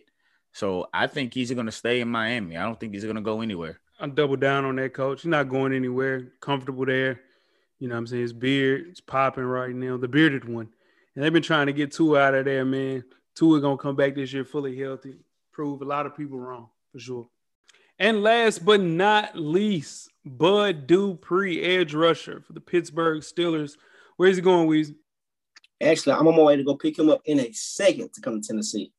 [0.51, 2.57] So I think he's gonna stay in Miami.
[2.57, 3.79] I don't think he's gonna go anywhere.
[3.99, 5.21] I'm double down on that, coach.
[5.21, 6.33] He's not going anywhere.
[6.39, 7.21] Comfortable there.
[7.83, 8.21] You know what I'm saying?
[8.21, 10.69] His beard is popping right now, the bearded one.
[11.13, 13.03] And they've been trying to get Tua out of there, man.
[13.35, 15.17] Two Tua gonna come back this year fully healthy
[15.51, 17.27] prove a lot of people wrong for sure.
[17.99, 23.75] And last but not least, Bud Dupree, edge rusher for the Pittsburgh Steelers.
[24.15, 24.95] Where's he going, Weezy?
[25.81, 28.39] Actually, I'm on my way to go pick him up in a second to come
[28.39, 28.93] to Tennessee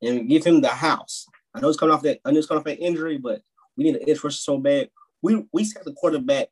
[0.00, 1.26] and give him the house.
[1.52, 2.20] I know he's coming off that.
[2.24, 3.42] I know he's coming off that injury, but
[3.76, 4.88] we need an edge rusher so bad.
[5.20, 6.48] We we sacked the quarterback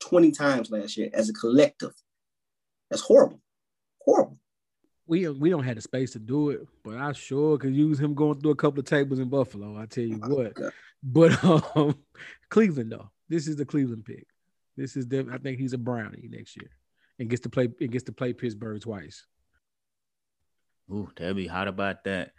[0.00, 1.92] 20 times last year as a collective.
[2.90, 3.40] That's horrible.
[4.04, 4.40] Horrible
[5.10, 8.14] we we don't have the space to do it, but I sure could use him
[8.14, 9.76] going through a couple of tables in Buffalo.
[9.76, 10.56] I tell you oh, what.
[11.02, 11.96] But um,
[12.48, 14.28] Cleveland though, this is the Cleveland pick.
[14.76, 16.70] This is the I think he's a brownie next year,
[17.18, 19.26] and gets to play and gets to play Pittsburgh twice.
[20.92, 22.30] Ooh, they'll be hot about that.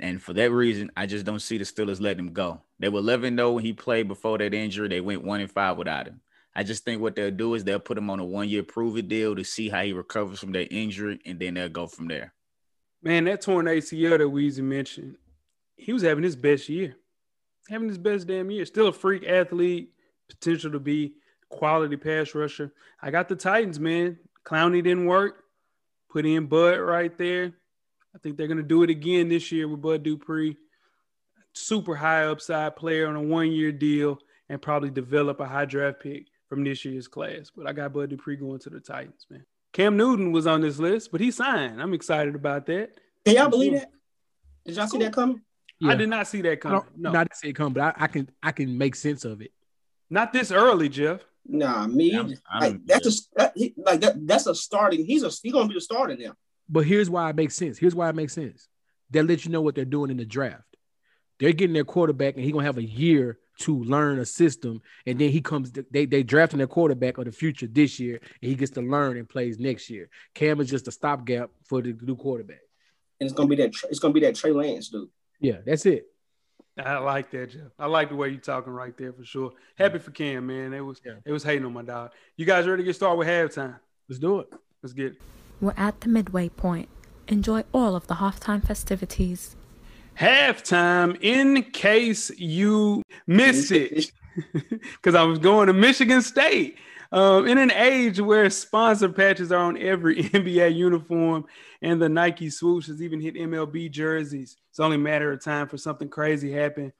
[0.00, 2.62] And for that reason, I just don't see the Steelers letting him go.
[2.78, 4.88] They were 11 though when he played before that injury.
[4.88, 6.22] They went one and five without him.
[6.58, 8.96] I just think what they'll do is they'll put him on a one year prove
[8.96, 12.08] it deal to see how he recovers from that injury, and then they'll go from
[12.08, 12.32] there.
[13.02, 15.18] Man, that torn ACL that Weezy mentioned,
[15.76, 16.96] he was having his best year,
[17.68, 18.64] having his best damn year.
[18.64, 19.90] Still a freak athlete,
[20.30, 21.16] potential to be
[21.50, 22.72] quality pass rusher.
[23.02, 24.18] I got the Titans, man.
[24.42, 25.44] Clowney didn't work.
[26.08, 27.52] Put in Bud right there.
[28.14, 30.56] I think they're gonna do it again this year with Bud Dupree.
[31.52, 36.00] Super high upside player on a one year deal and probably develop a high draft
[36.00, 37.50] pick from this year's class.
[37.54, 39.44] But I got Bud Dupree going to the Titans, man.
[39.72, 41.82] Cam Newton was on this list, but he signed.
[41.82, 42.90] I'm excited about that.
[43.24, 43.90] Can y'all believe that?
[44.64, 45.42] Did y'all see that coming?
[45.78, 45.92] Yeah.
[45.92, 46.82] I did not see that coming.
[46.96, 49.52] No, not see it come, but I, I, can I can make sense of it.
[50.08, 51.20] Not this early, Jeff.
[51.46, 52.16] Nah, me.
[52.16, 55.04] I'm, I'm, like, that's a that, he, like that, that's a starting.
[55.04, 56.32] He's a he's gonna be the starter now.
[56.68, 57.78] But here's why it makes sense.
[57.78, 58.68] Here's why it makes sense.
[59.10, 60.62] They let you know what they're doing in the draft.
[61.38, 65.18] They're getting their quarterback, and he's gonna have a year to learn a system, and
[65.18, 65.72] then he comes.
[65.90, 69.16] They they drafting their quarterback of the future this year, and he gets to learn
[69.16, 70.08] and plays next year.
[70.34, 72.60] Cam is just a stopgap for the new quarterback.
[73.20, 73.74] And it's gonna be that.
[73.90, 75.08] It's gonna be that Trey Lance dude.
[75.40, 76.06] Yeah, that's it.
[76.78, 77.72] I like that, Jeff.
[77.78, 79.52] I like the way you're talking right there for sure.
[79.76, 80.74] Happy for Cam, man.
[80.74, 81.14] It was yeah.
[81.24, 82.10] it was hating on my dog.
[82.36, 83.78] You guys ready to get started with halftime?
[84.08, 84.52] Let's do it.
[84.82, 85.20] Let's get it.
[85.60, 86.88] We're at the midway point.
[87.28, 89.56] Enjoy all of the halftime festivities
[90.18, 94.12] halftime in case you miss it.
[94.92, 96.76] Because I was going to Michigan State.
[97.10, 101.46] Um, in an age where sponsor patches are on every NBA uniform
[101.80, 105.68] and the Nike swoosh has even hit MLB jerseys, it's only a matter of time
[105.68, 106.92] for something crazy happen.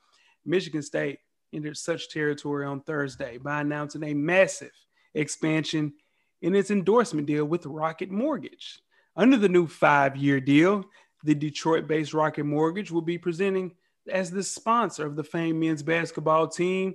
[0.46, 1.18] Michigan State
[1.52, 4.72] entered such territory on Thursday by announcing a massive
[5.14, 5.92] expansion
[6.40, 8.80] in its endorsement deal with Rocket Mortgage.
[9.16, 10.84] Under the new five year deal,
[11.26, 13.72] the Detroit based Rocket Mortgage will be presenting
[14.08, 16.94] as the sponsor of the famed men's basketball team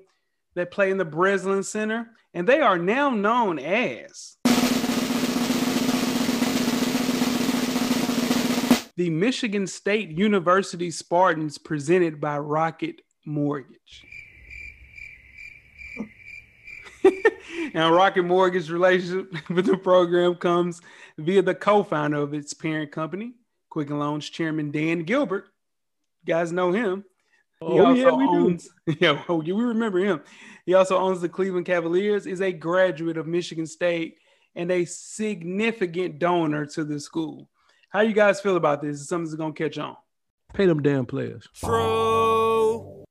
[0.55, 4.37] that play in the Breslin Center, and they are now known as
[8.95, 14.05] the Michigan State University Spartans, presented by Rocket Mortgage.
[17.73, 20.79] now, Rocket Mortgage relationship with the program comes
[21.17, 23.33] via the co-founder of its parent company,
[23.71, 25.45] Quicken Loans chairman Dan Gilbert.
[26.23, 27.05] You guys know him.
[27.61, 28.59] Oh, he Oh, yeah, we do.
[28.99, 30.21] Yeah, oh, yeah, we remember him.
[30.65, 34.17] He also owns the Cleveland Cavaliers, is a graduate of Michigan State,
[34.55, 37.49] and a significant donor to the school.
[37.89, 38.99] How you guys feel about this?
[38.99, 39.95] Is something that's gonna catch on?
[40.53, 41.47] Pay them damn players.
[41.55, 43.05] True.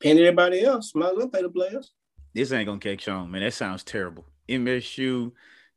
[0.00, 0.94] Paying everybody else.
[0.94, 1.92] Might as well pay the players.
[2.34, 3.42] This ain't gonna catch on, man.
[3.42, 4.26] That sounds terrible.
[4.48, 5.32] MSU,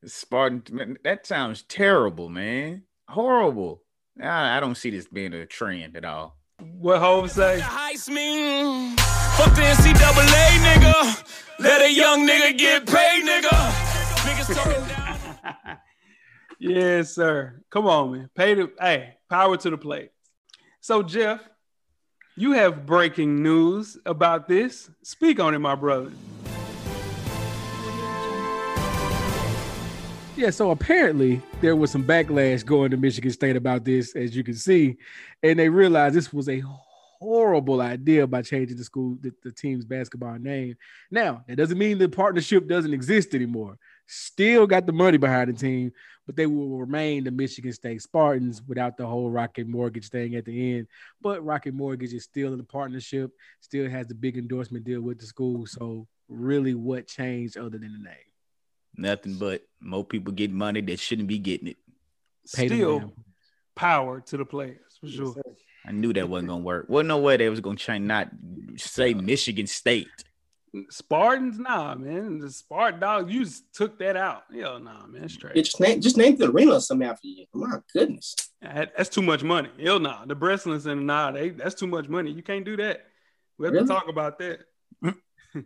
[0.05, 2.83] Spartan, man, that sounds terrible, man.
[3.07, 3.83] Horrible.
[4.21, 6.37] I, I don't see this being a trend at all.
[6.59, 7.59] What Hove say?
[7.61, 8.95] Heist me.
[9.37, 11.43] Fuck the NCAA, nigga.
[11.59, 13.49] Let a young nigga get paid, nigga.
[14.25, 15.77] Niggas talking down.
[16.59, 17.61] yes, sir.
[17.69, 18.29] Come on, man.
[18.35, 20.09] Pay the hey, power to the plate.
[20.81, 21.41] So, Jeff,
[22.35, 24.89] you have breaking news about this.
[25.03, 26.11] Speak on it, my brother.
[30.37, 34.43] Yeah, so apparently there was some backlash going to Michigan State about this, as you
[34.43, 34.97] can see,
[35.41, 36.61] and they realized this was a
[37.19, 40.75] horrible idea by changing the school, the, the team's basketball name.
[41.09, 43.79] Now, that doesn't mean the partnership doesn't exist anymore.
[44.05, 45.91] Still got the money behind the team,
[46.27, 50.45] but they will remain the Michigan State Spartans without the whole Rocket Mortgage thing at
[50.45, 50.87] the end.
[51.19, 55.19] But Rocket Mortgage is still in the partnership, still has the big endorsement deal with
[55.19, 55.65] the school.
[55.65, 58.36] So, really, what changed other than the name?
[58.97, 61.77] Nothing but more people get money that shouldn't be getting it.
[62.55, 63.13] Pay them Still
[63.75, 65.35] power to the players for sure.
[65.85, 66.89] I knew that wasn't gonna work.
[66.89, 68.29] Wasn't no way they was gonna change not
[68.77, 70.07] say Michigan State.
[70.89, 72.39] Spartans, nah, man.
[72.39, 74.43] The Spartan dog, you just took that out.
[74.53, 75.23] Hell nah, man.
[75.23, 75.55] It's Yeah, straight.
[75.55, 77.45] just name just name the arena or something after you.
[77.53, 78.35] My goodness.
[78.61, 79.69] That- That's too much money.
[79.81, 80.25] Hell nah.
[80.25, 82.31] The Breslins and nah, they that's too much money.
[82.31, 83.05] You can't do that.
[83.57, 83.87] We have Really?
[83.87, 84.59] to talk about that.
[85.03, 85.63] you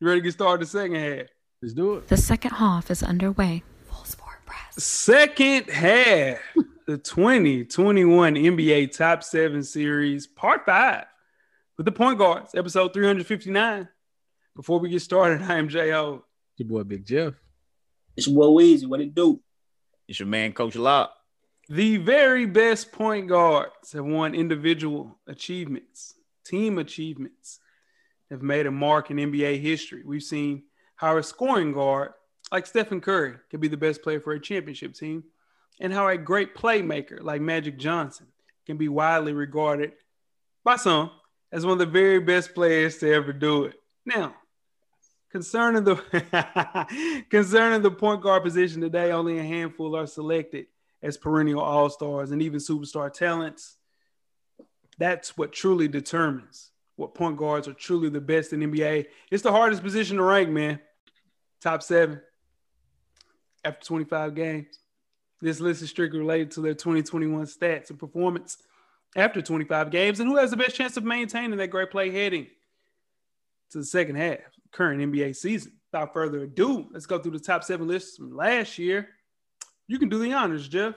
[0.00, 1.26] ready to get started the second half?
[1.62, 2.08] Let's do it.
[2.08, 3.62] The second half is underway.
[3.90, 4.82] Full sport press.
[4.82, 6.38] Second half,
[6.86, 11.04] the 2021 NBA Top 7 Series, Part 5,
[11.76, 13.86] with the point guards, episode 359.
[14.56, 16.24] Before we get started, I am J.O.
[16.56, 17.34] Your boy Big Jeff.
[18.16, 18.86] It's your boy Weezy.
[18.86, 19.42] What it do?
[20.08, 21.12] It's your man, Coach Lock.
[21.68, 27.60] The very best point guards have won individual achievements, team achievements,
[28.30, 30.02] have made a mark in NBA history.
[30.06, 30.62] We've seen
[31.00, 32.12] how a scoring guard
[32.52, 35.24] like Stephen Curry can be the best player for a championship team,
[35.80, 38.26] and how a great playmaker like Magic Johnson
[38.66, 39.92] can be widely regarded
[40.62, 41.10] by some
[41.50, 43.76] as one of the very best players to ever do it.
[44.04, 44.34] Now,
[45.30, 50.66] concerning the concerning the point guard position today, only a handful are selected
[51.02, 53.78] as perennial all stars and even superstar talents.
[54.98, 59.06] That's what truly determines what point guards are truly the best in NBA.
[59.30, 60.78] It's the hardest position to rank, man.
[61.60, 62.20] Top seven
[63.64, 64.78] after 25 games.
[65.40, 68.58] This list is strictly related to their 2021 stats and performance
[69.16, 72.46] after 25 games and who has the best chance of maintaining that great play heading
[73.70, 74.38] to the second half,
[74.72, 75.72] current NBA season.
[75.92, 79.08] Without further ado, let's go through the top seven lists from last year.
[79.88, 80.94] You can do the honors, Jeff.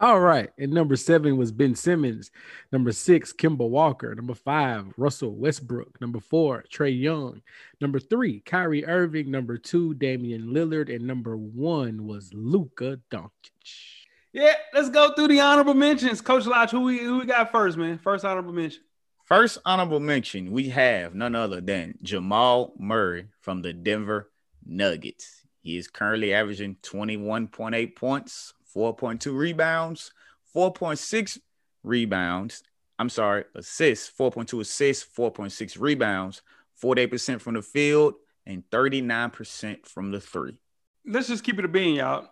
[0.00, 0.50] All right.
[0.58, 2.30] And number seven was Ben Simmons.
[2.70, 4.14] Number six, Kemba Walker.
[4.14, 6.00] Number five, Russell Westbrook.
[6.00, 7.42] Number four, Trae Young.
[7.80, 9.30] Number three, Kyrie Irving.
[9.30, 10.94] Number two, Damian Lillard.
[10.94, 13.98] And number one was Luka Doncic.
[14.32, 16.20] Yeah, let's go through the honorable mentions.
[16.20, 17.98] Coach Lock, who we who we got first, man?
[17.98, 18.82] First honorable mention.
[19.24, 24.30] First honorable mention, we have none other than Jamal Murray from the Denver
[24.64, 25.42] Nuggets.
[25.60, 30.12] He is currently averaging 21.8 points, 4.2 rebounds,
[30.54, 31.38] 4.6
[31.82, 32.62] rebounds.
[32.98, 36.42] I'm sorry, assists, 4.2 assists, 4.6 rebounds,
[36.82, 38.14] 48% from the field,
[38.46, 40.58] and 39% from the three.
[41.06, 42.28] Let's just keep it a bean, y'all.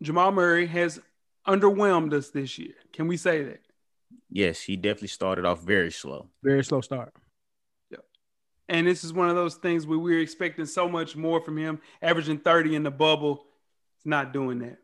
[0.00, 1.00] Jamal Murray has
[1.46, 2.74] underwhelmed us this year.
[2.92, 3.60] Can we say that?
[4.30, 6.28] Yes, he definitely started off very slow.
[6.42, 7.12] Very slow start.
[8.68, 11.80] And this is one of those things where we're expecting so much more from him,
[12.02, 13.46] averaging 30 in the bubble.
[13.96, 14.78] It's not doing that.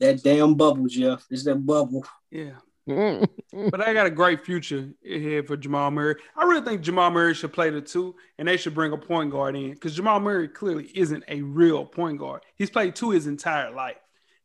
[0.00, 1.26] That damn bubble, Jeff.
[1.30, 2.06] It's that bubble.
[2.30, 2.56] Yeah.
[2.88, 3.28] Mm.
[3.70, 6.14] but I got a great future ahead for Jamal Murray.
[6.36, 9.30] I really think Jamal Murray should play the two, and they should bring a point
[9.30, 12.42] guard in because Jamal Murray clearly isn't a real point guard.
[12.54, 13.96] He's played two his entire life.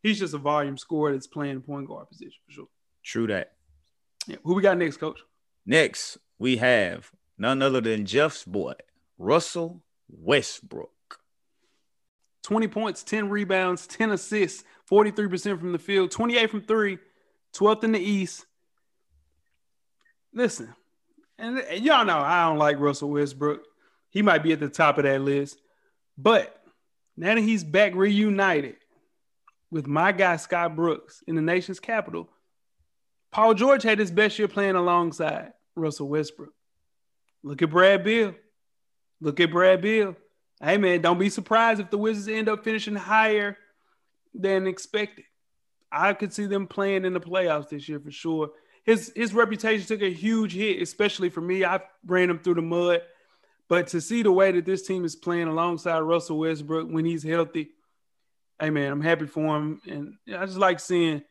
[0.01, 2.67] He's just a volume scorer that's playing the point guard position for sure.
[3.03, 3.53] True that.
[4.27, 4.37] Yeah.
[4.43, 5.19] Who we got next, coach?
[5.65, 8.73] Next, we have none other than Jeff's boy,
[9.19, 10.89] Russell Westbrook.
[12.43, 16.97] 20 points, 10 rebounds, 10 assists, 43% from the field, 28 from three,
[17.56, 18.45] 12th in the East.
[20.34, 20.73] Listen,
[21.38, 23.62] and, and y'all know I don't like Russell Westbrook.
[24.10, 25.58] He might be at the top of that list,
[26.17, 26.62] but
[27.17, 28.75] Now that he's back reunited
[29.69, 32.30] with my guy Scott Brooks in the nation's capital,
[33.32, 36.54] Paul George had his best year playing alongside Russell Westbrook.
[37.43, 38.36] Look at Brad Beal.
[39.21, 40.15] Look at Brad Beal.
[40.62, 43.58] Hey man, don't be surprised if the Wizards end up finishing higher
[44.34, 45.26] than expected.
[45.91, 48.52] I could see them playing in the playoffs this year for sure.
[48.84, 51.65] His his reputation took a huge hit, especially for me.
[51.65, 53.02] I ran him through the mud.
[53.67, 57.24] But to see the way that this team is playing alongside Russell Westbrook when he's
[57.24, 57.70] healthy,
[58.60, 59.82] hey man, I'm happy for him.
[59.88, 61.24] And I just like seeing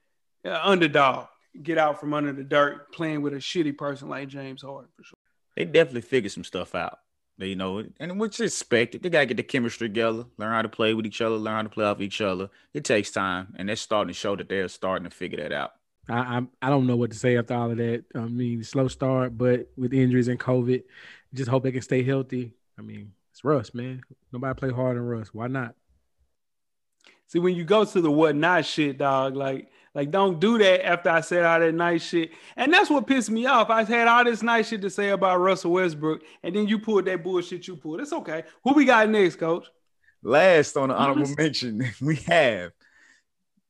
[0.45, 1.27] uh, underdog
[1.61, 5.03] get out from under the dirt playing with a shitty person like James Harden for
[5.03, 5.19] sure.
[5.57, 6.99] They definitely figured some stuff out.
[7.40, 9.03] They, you know, and which is expected.
[9.03, 11.62] They gotta get the chemistry together, learn how to play with each other, learn how
[11.62, 12.50] to play off each other.
[12.74, 15.72] It takes time, and they're starting to show that they're starting to figure that out.
[16.09, 18.05] I, I I don't know what to say after all of that.
[18.14, 20.83] I mean, slow start, but with injuries and COVID,
[21.33, 22.53] just hope they can stay healthy.
[22.79, 24.03] I mean, it's Russ, man.
[24.33, 25.33] Nobody play hard than Russ.
[25.33, 25.74] Why not?
[27.29, 31.11] See, when you go to the whatnot shit, dog, like like, don't do that after
[31.11, 32.31] I said all that nice shit.
[32.57, 33.70] And that's what pissed me off.
[33.70, 37.07] I had all this nice shit to say about Russell Westbrook, and then you pulled
[37.07, 38.00] that bullshit you pulled.
[38.00, 38.44] It's okay.
[38.62, 39.66] Who we got next, coach?
[40.22, 42.72] Last on the honorable mention, we have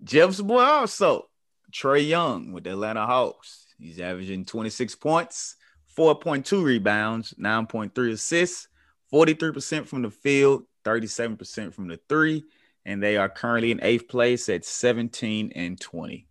[0.03, 1.29] Jeff's boy also,
[1.73, 3.67] Trae Young with the Atlanta Hawks.
[3.79, 5.57] He's averaging 26 points,
[5.97, 8.69] 4.2 rebounds, 9.3 assists,
[9.13, 12.45] 43% from the field, 37% from the three
[12.85, 16.27] and they are currently in eighth place at 17 and 20.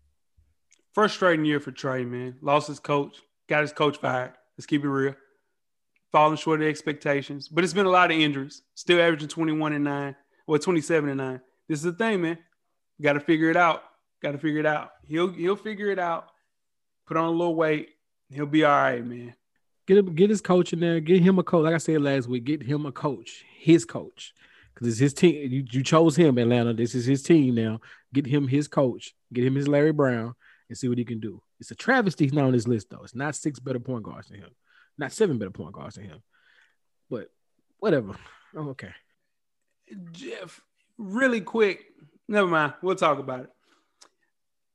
[0.94, 2.36] Frustrating year for Trae, man.
[2.42, 4.34] Lost his coach, got his coach fired.
[4.58, 5.16] Let's keep it real.
[6.12, 8.64] Falling short of expectations, but it's been a lot of injuries.
[8.74, 10.16] Still averaging 21 and 9,
[10.48, 11.42] or 27 and 9.
[11.68, 12.40] This is the thing, man.
[13.02, 13.84] Got to figure it out.
[14.22, 14.92] Got to figure it out.
[15.04, 16.28] He'll he'll figure it out.
[17.06, 17.90] Put on a little weight.
[18.30, 19.36] He'll be all right, man.
[19.88, 21.00] Get him, get his coach in there.
[21.00, 21.64] Get him a coach.
[21.64, 23.46] Like I said last week, get him a coach.
[23.58, 24.34] His coach
[24.80, 25.52] because it's his team.
[25.52, 26.74] You, you chose him, Atlanta.
[26.74, 27.82] This is his team now.
[28.14, 29.14] Get him his coach.
[29.34, 30.36] Get him his Larry Brown
[30.70, 31.42] and see what he can do.
[31.60, 33.02] It's a travesty he's not on this list though.
[33.04, 34.52] It's not six better point guards than him,
[34.98, 36.24] not seven better point guards than him.
[37.10, 37.30] But
[37.80, 38.16] whatever.
[38.56, 38.92] Oh, okay.
[40.14, 40.62] Jeff,
[40.98, 41.82] really quick.
[42.30, 42.74] Never mind.
[42.82, 43.50] We'll talk about it.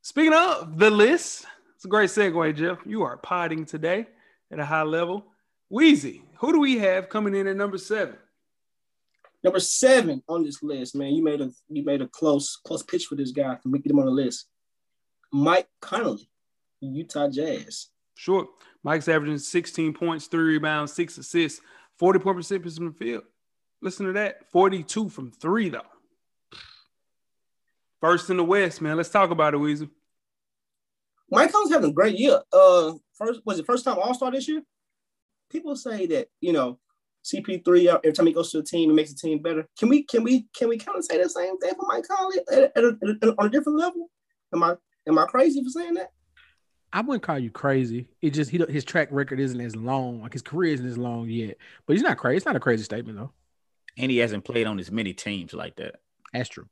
[0.02, 2.78] Speaking of the list, it's a great segue, Jeff.
[2.84, 4.06] You are potting today
[4.52, 5.24] at a high level.
[5.72, 8.16] Weezy, who do we have coming in at number seven?
[9.44, 11.12] Number seven on this list, man.
[11.12, 13.54] You made a you made a close close pitch for this guy.
[13.54, 14.46] to make him on the list?
[15.30, 16.28] Mike Conley,
[16.80, 17.88] Utah Jazz.
[18.14, 18.48] Sure.
[18.82, 21.60] Mike's averaging 16 points, three rebounds, six assists,
[22.00, 23.24] 44% from the field.
[23.82, 24.50] Listen to that.
[24.50, 25.82] 42 from three, though.
[28.00, 28.96] First in the West, man.
[28.96, 29.90] Let's talk about it, Weezy.
[31.30, 32.40] Mike Conley's having a great year.
[32.52, 34.62] Uh, first was it first time All Star this year?
[35.50, 36.78] People say that you know
[37.24, 39.66] CP3 every time he goes to a team, it makes the team better.
[39.78, 42.38] Can we can we can we kind of say the same thing for Mike Conley
[42.52, 44.10] at, at, a, at a, on a different level?
[44.52, 44.76] Am I
[45.08, 46.12] am I crazy for saying that?
[46.92, 48.08] I wouldn't call you crazy.
[48.20, 51.28] It just he his track record isn't as long, like his career isn't as long
[51.28, 51.56] yet.
[51.86, 52.36] But he's not crazy.
[52.36, 53.32] It's not a crazy statement though.
[53.96, 55.96] And he hasn't played on as many teams like that.
[56.32, 56.66] That's true.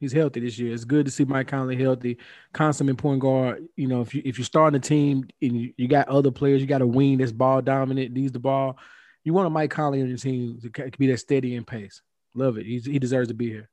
[0.00, 0.74] He's healthy this year.
[0.74, 2.18] It's good to see Mike Conley healthy,
[2.52, 3.66] consummate point guard.
[3.76, 6.60] You know, if you if you're starting a team and you, you got other players,
[6.60, 8.76] you got a wing that's ball dominant, needs the ball
[9.26, 12.00] you want a Mike Conley on your team to be that steady in pace.
[12.34, 12.64] Love it.
[12.64, 13.68] He's, he deserves to be here.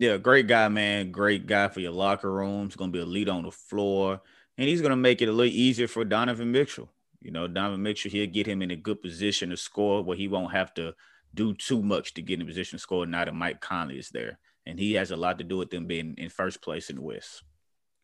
[0.00, 1.12] Yeah, great guy, man.
[1.12, 2.66] Great guy for your locker room.
[2.66, 4.20] He's gonna be a lead on the floor,
[4.56, 6.90] and he's gonna make it a little easier for Donovan Mitchell.
[7.20, 10.26] You know, Donovan Mitchell, he'll get him in a good position to score where he
[10.26, 10.94] won't have to
[11.32, 14.08] do too much to get in a position to score now that Mike Conley is
[14.10, 14.40] there.
[14.66, 17.02] And he has a lot to do with them being in first place in the
[17.02, 17.42] West.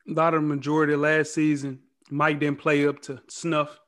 [0.09, 3.81] A lot of the majority of last season, Mike didn't play up to snuff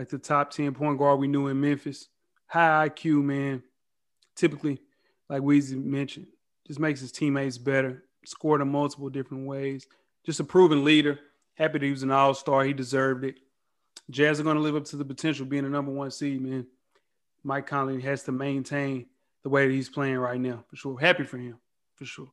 [0.00, 2.08] like the top 10 point guard we knew in Memphis.
[2.46, 3.62] High IQ, man.
[4.34, 4.80] Typically,
[5.28, 6.26] like Weezy mentioned,
[6.66, 9.86] just makes his teammates better, scored in multiple different ways.
[10.24, 11.18] Just a proven leader.
[11.52, 12.64] Happy that he was an all star.
[12.64, 13.40] He deserved it.
[14.08, 16.66] Jazz are going to live up to the potential being the number one seed, man.
[17.44, 19.04] Mike Conley has to maintain
[19.42, 20.98] the way that he's playing right now, for sure.
[20.98, 21.58] Happy for him,
[21.96, 22.32] for sure.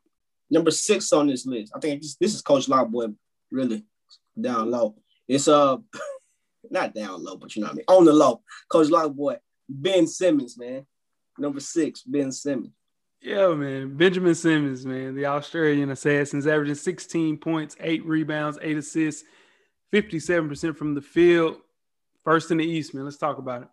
[0.50, 1.74] Number six on this list.
[1.76, 3.14] I think this, this is Coach Lockboy,
[3.52, 3.84] really
[4.40, 4.96] down low.
[5.28, 5.76] It's uh
[6.72, 8.42] not down low, but you know what I mean, on the low.
[8.70, 9.38] Coach Lockboy,
[9.70, 10.86] Ben Simmons, man.
[11.38, 12.74] Number six, Ben Simmons.
[13.22, 13.98] Yeah, man.
[13.98, 15.16] Benjamin Simmons, man.
[15.16, 19.24] The Australian Assassins averaging 16 points, eight rebounds, eight assists,
[19.94, 21.58] 57% from the field.
[22.24, 23.06] First in the East, man.
[23.06, 23.68] Let's talk about it.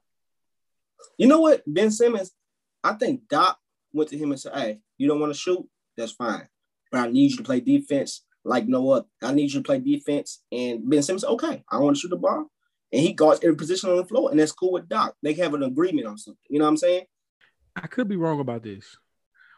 [1.19, 1.63] You know what?
[1.67, 2.33] Ben Simmons,
[2.83, 3.59] I think Doc
[3.93, 5.67] went to him and said, Hey, you don't want to shoot?
[5.97, 6.49] That's fine.
[6.91, 9.07] But I need you to play defense like no other.
[9.23, 10.43] I need you to play defense.
[10.53, 12.51] And Ben Simmons, okay, I want to shoot the ball
[12.95, 15.17] and he guards every position on the floor, and that's cool with Doc.
[15.21, 16.39] They have an agreement on something.
[16.49, 17.07] You know what I'm saying?
[17.75, 18.97] I could be wrong about this.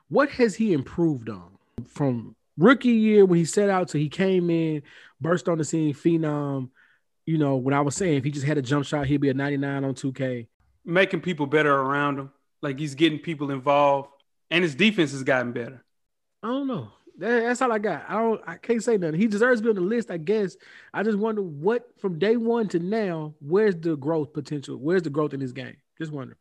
[0.08, 4.48] What has he improved on from rookie year when he set out to he came
[4.48, 4.82] in,
[5.20, 6.70] burst on the scene, phenom?
[7.26, 9.28] You know, when I was saying if he just had a jump shot, he'd be
[9.28, 10.46] a 99 on 2K.
[10.86, 12.32] Making people better around him.
[12.62, 14.08] Like he's getting people involved.
[14.50, 15.84] And his defense has gotten better.
[16.42, 16.92] I don't know.
[17.18, 18.04] That- that's all I got.
[18.08, 18.40] I don't.
[18.46, 19.18] I can't say nothing.
[19.20, 20.56] He deserves to be on the list, I guess.
[20.92, 24.76] I just wonder what from day one to now, where's the growth potential?
[24.76, 25.76] Where's the growth in this game?
[25.98, 26.36] Just wonder.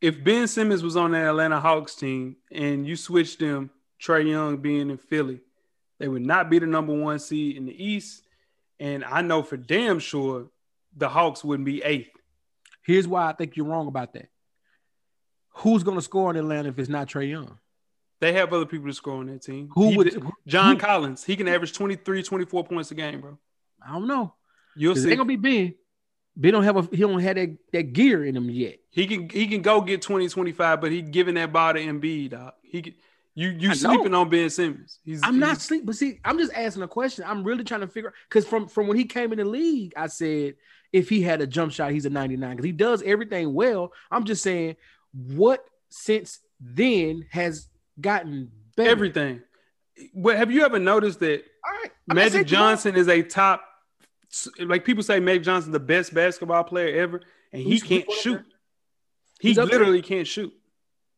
[0.00, 4.56] If Ben Simmons was on the Atlanta Hawks team and you switched them, Trae Young
[4.56, 5.40] being in Philly,
[6.00, 8.24] they would not be the number one seed in the East.
[8.80, 10.50] And I know for damn sure
[10.96, 12.10] the Hawks wouldn't be eighth.
[12.84, 14.28] Here's why I think you're wrong about that.
[15.56, 17.58] Who's going to score in Atlanta if it's not Trae Young?
[18.22, 19.68] They have other people to score on that team.
[19.74, 20.22] Who He would?
[20.46, 21.24] John who- Collins.
[21.24, 23.36] He can average 23, 24 points a game, bro.
[23.84, 24.34] I don't know.
[24.76, 25.08] You'll see.
[25.08, 25.74] ain't gonna be Ben.
[26.36, 26.82] Ben don't have a.
[26.82, 28.78] He don't have that, that gear in him yet.
[28.90, 32.30] He can he can go get 20, 25, but he giving that ball to Embiid,
[32.30, 32.52] dog.
[32.62, 32.94] He can,
[33.34, 35.00] you you sleeping on Ben Simmons.
[35.04, 37.24] He's I'm not he's- sleep, but see, I'm just asking a question.
[37.26, 40.06] I'm really trying to figure because from from when he came in the league, I
[40.06, 40.54] said
[40.92, 43.92] if he had a jump shot, he's a 99 because he does everything well.
[44.12, 44.76] I'm just saying
[45.12, 47.66] what since then has
[48.00, 48.90] gotten better.
[48.90, 49.42] everything.
[50.14, 52.50] But have you ever noticed that All right, I'm not saying Magic he's.
[52.50, 53.62] Johnson is a top
[54.60, 57.20] like people say Magic Johnson the best basketball player ever,
[57.52, 58.34] and he Who's- can't shoot.
[58.36, 58.44] there?
[59.40, 59.66] He He's there.
[59.66, 60.52] literally can't shoot.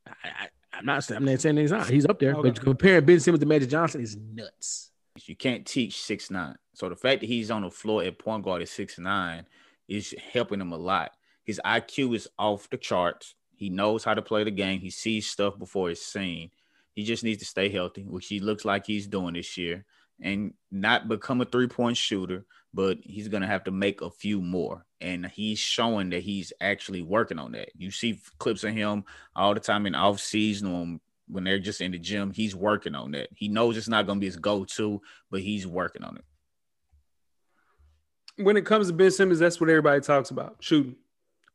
[0.06, 1.08] I, I, I'm not.
[1.10, 1.88] I'm not saying he's not.
[1.88, 2.50] He's up there, Okay.
[2.50, 4.90] but comparing Ben Simmons to Magic Johnson is nuts.
[5.26, 6.56] You can't teach six nine.
[6.74, 9.46] So the fact that he's on the floor at point guard at six nine
[9.86, 11.12] is helping him a lot.
[11.44, 13.34] His IQ is off the charts.
[13.54, 14.80] He knows how to play the game.
[14.80, 16.50] He sees stuff before it's seen.
[16.94, 19.84] He just needs to stay healthy, which he looks like he's doing this year,
[20.20, 22.46] and not become a three point shooter.
[22.72, 27.02] But he's gonna have to make a few more, and he's showing that he's actually
[27.02, 27.70] working on that.
[27.76, 29.04] You see clips of him
[29.36, 32.32] all the time in off season when when they're just in the gym.
[32.32, 33.28] He's working on that.
[33.34, 36.24] He knows it's not gonna be his go to, but he's working on it.
[38.42, 40.96] When it comes to Ben Simmons, that's what everybody talks about shooting.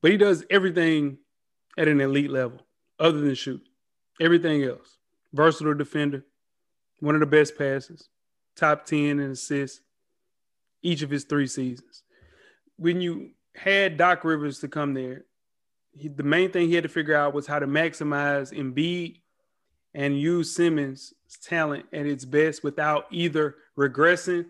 [0.02, 1.18] But he does everything
[1.78, 2.66] at an elite level
[3.00, 3.62] other than shoot.
[4.22, 4.99] Everything else.
[5.34, 6.26] Versatile defender,
[7.00, 8.10] one of the best passes,
[8.56, 9.82] top 10 in assists
[10.82, 12.04] each of his three seasons.
[12.78, 15.26] When you had Doc Rivers to come there,
[15.92, 19.20] he, the main thing he had to figure out was how to maximize Embiid
[19.94, 21.14] and use Simmons'
[21.44, 24.46] talent at its best without either regressing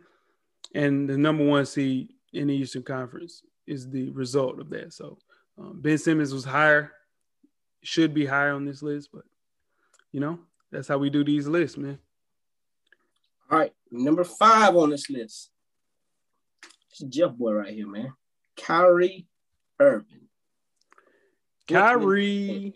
[0.76, 4.94] and the number one seed in the Eastern Conference is the result of that.
[4.94, 5.18] So
[5.58, 6.92] um, Ben Simmons was higher,
[7.82, 9.24] should be higher on this list, but
[10.12, 10.40] you know
[10.72, 12.00] that's how we do these lists, man.
[13.52, 15.50] All right, number five on this list.
[16.92, 18.14] It's Jeff boy right here, man.
[18.56, 19.28] Kyrie
[19.80, 20.28] Irving.
[21.68, 22.74] Kyrie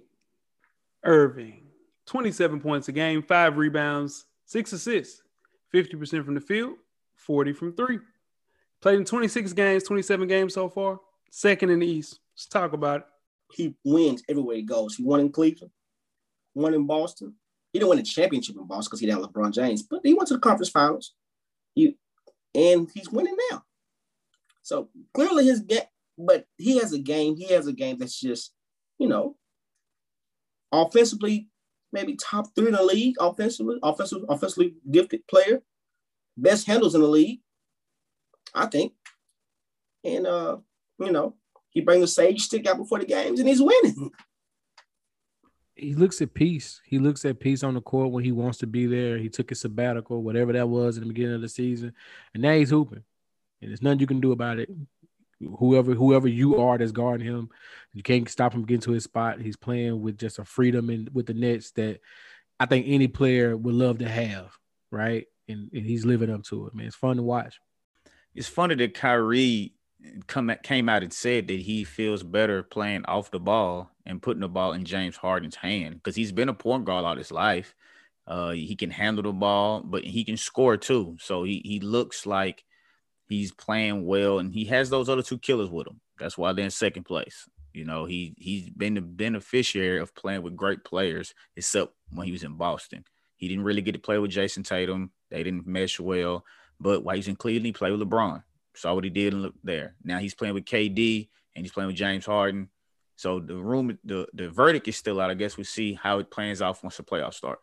[1.03, 1.63] Irving,
[2.05, 5.21] 27 points a game, five rebounds, six assists,
[5.73, 6.75] 50% from the field,
[7.15, 7.99] 40 from three.
[8.81, 10.99] Played in 26 games, 27 games so far,
[11.31, 12.19] second in the East.
[12.35, 13.05] Let's talk about it.
[13.53, 14.95] He wins everywhere he goes.
[14.95, 15.71] He won in Cleveland,
[16.53, 17.35] won in Boston.
[17.73, 20.27] He didn't win a championship in Boston because he didn't LeBron James, but he went
[20.27, 21.13] to the conference finals.
[21.73, 21.97] He,
[22.53, 23.63] and he's winning now.
[24.61, 25.81] So clearly his game,
[26.17, 27.35] but he has a game.
[27.35, 28.53] He has a game that's just,
[28.99, 29.37] you know,
[30.71, 31.49] offensively,
[31.91, 35.63] maybe top three in the league, offensively, offensive, offensively gifted player,
[36.37, 37.39] best handles in the league,
[38.53, 38.93] I think.
[40.03, 40.57] And uh,
[40.99, 41.35] you know,
[41.71, 44.11] he brings the sage stick out before the games and he's winning.
[45.75, 46.81] He looks at peace.
[46.85, 49.17] He looks at peace on the court when he wants to be there.
[49.17, 51.93] He took a sabbatical, whatever that was in the beginning of the season,
[52.33, 53.03] and now he's hooping.
[53.61, 54.69] And there's nothing you can do about it.
[55.57, 57.49] Whoever whoever you are that's guarding him,
[57.93, 59.41] you can't stop him getting to his spot.
[59.41, 61.99] He's playing with just a freedom and with the Nets that
[62.59, 64.57] I think any player would love to have,
[64.91, 65.25] right?
[65.49, 66.87] And, and he's living up to it, man.
[66.87, 67.59] It's fun to watch.
[68.35, 69.73] It's funny that Kyrie
[70.27, 74.41] come came out and said that he feels better playing off the ball and putting
[74.41, 77.75] the ball in James Harden's hand because he's been a point guard all his life.
[78.25, 81.17] Uh, he can handle the ball, but he can score too.
[81.19, 82.63] So he he looks like
[83.27, 85.99] he's playing well, and he has those other two killers with him.
[86.19, 87.47] That's why they're in second place.
[87.73, 92.31] You know, he he's been the beneficiary of playing with great players, except when he
[92.31, 93.03] was in Boston.
[93.35, 95.11] He didn't really get to play with Jayson Tatum.
[95.29, 96.45] They didn't mesh well.
[96.79, 98.43] But while he's in Cleveland, he played with LeBron.
[98.75, 99.95] Saw what he did and look there.
[100.03, 102.69] Now he's playing with KD and he's playing with James Harden.
[103.15, 105.29] So the room, the the verdict is still out.
[105.29, 107.59] I guess we'll see how it plans out once the playoffs start.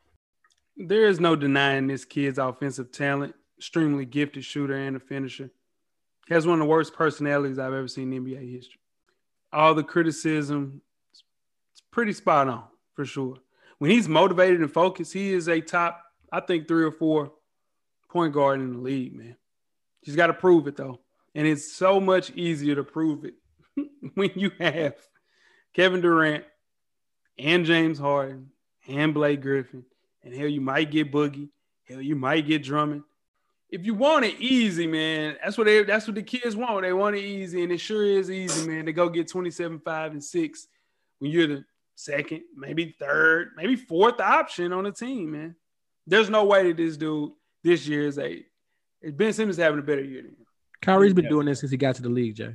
[0.76, 3.34] There is no denying this kid's offensive talent.
[3.58, 5.50] Extremely gifted shooter and a finisher.
[6.28, 8.80] He has one of the worst personalities I've ever seen in NBA history.
[9.52, 10.80] All the criticism,
[11.72, 13.36] it's pretty spot on for sure.
[13.78, 16.02] when he's motivated and focused, he is a top,
[16.32, 17.32] I think, three or four
[18.08, 19.36] point guard in the league, man.
[20.00, 21.00] He's got to prove it though.
[21.34, 23.34] And it's so much easier to prove it
[24.14, 24.94] when you have
[25.74, 26.44] Kevin Durant
[27.38, 28.50] and James Harden
[28.88, 29.84] and Blake Griffin.
[30.22, 31.48] And hell, you might get Boogie.
[31.88, 33.02] Hell, you might get Drummond.
[33.68, 36.82] If you want it easy, man, that's what they that's what the kids want.
[36.82, 40.12] They want it easy, and it sure is easy, man, to go get 27, 5,
[40.12, 40.66] and 6
[41.20, 45.54] when you're the second, maybe third, maybe fourth option on the team, man.
[46.06, 47.32] There's no way that this dude
[47.62, 48.44] this year is a
[49.02, 50.46] Ben Simmons having a better year than him.
[50.82, 52.54] Kyrie's been doing this since he got to the league, Jay.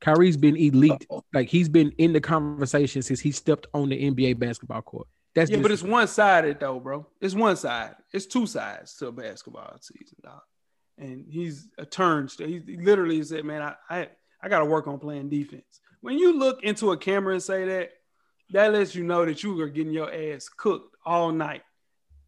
[0.00, 1.06] Kyrie's been elite.
[1.32, 5.08] Like he's been in the conversation since he stepped on the NBA basketball court.
[5.34, 7.06] That's yeah, but it's one sided though, bro.
[7.20, 7.94] It's one side.
[8.12, 10.40] It's two sides to a basketball season, dog.
[10.98, 12.28] And he's a turn.
[12.38, 14.08] He literally said, "Man, I I,
[14.42, 17.66] I got to work on playing defense." When you look into a camera and say
[17.66, 17.90] that,
[18.50, 21.62] that lets you know that you are getting your ass cooked all night.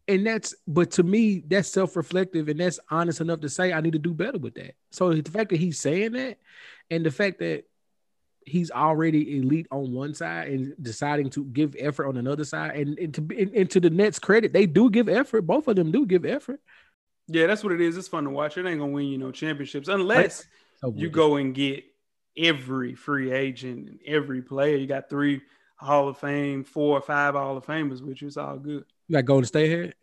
[0.09, 3.93] And that's, but to me, that's self-reflective and that's honest enough to say I need
[3.93, 4.75] to do better with that.
[4.91, 6.39] So the fact that he's saying that,
[6.89, 7.65] and the fact that
[8.49, 12.75] he's already elite on one side and deciding to give effort on another side.
[12.75, 15.43] And, and to and, and, to the Nets' credit, they do give effort.
[15.43, 16.59] Both of them do give effort.
[17.27, 17.95] Yeah, that's what it is.
[17.97, 18.57] It's fun to watch.
[18.57, 20.47] It ain't gonna win you no championships unless
[20.81, 21.83] so you go and get
[22.35, 24.75] every free agent and every player.
[24.77, 25.41] You got three
[25.75, 28.85] Hall of Fame, four or five Hall of Famers which is all good.
[29.09, 29.93] You got Golden State here.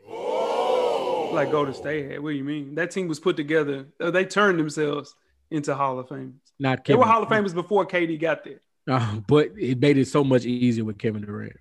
[1.33, 2.21] Like Golden State here.
[2.21, 2.75] What do you mean?
[2.75, 3.87] That team was put together.
[4.01, 5.15] They turned themselves
[5.49, 6.35] into Hall of Famers.
[6.59, 6.99] Not Kevin.
[6.99, 8.61] They were Hall of Famers before KD got there.
[8.89, 11.57] Uh, but it made it so much easier with Kevin Durant.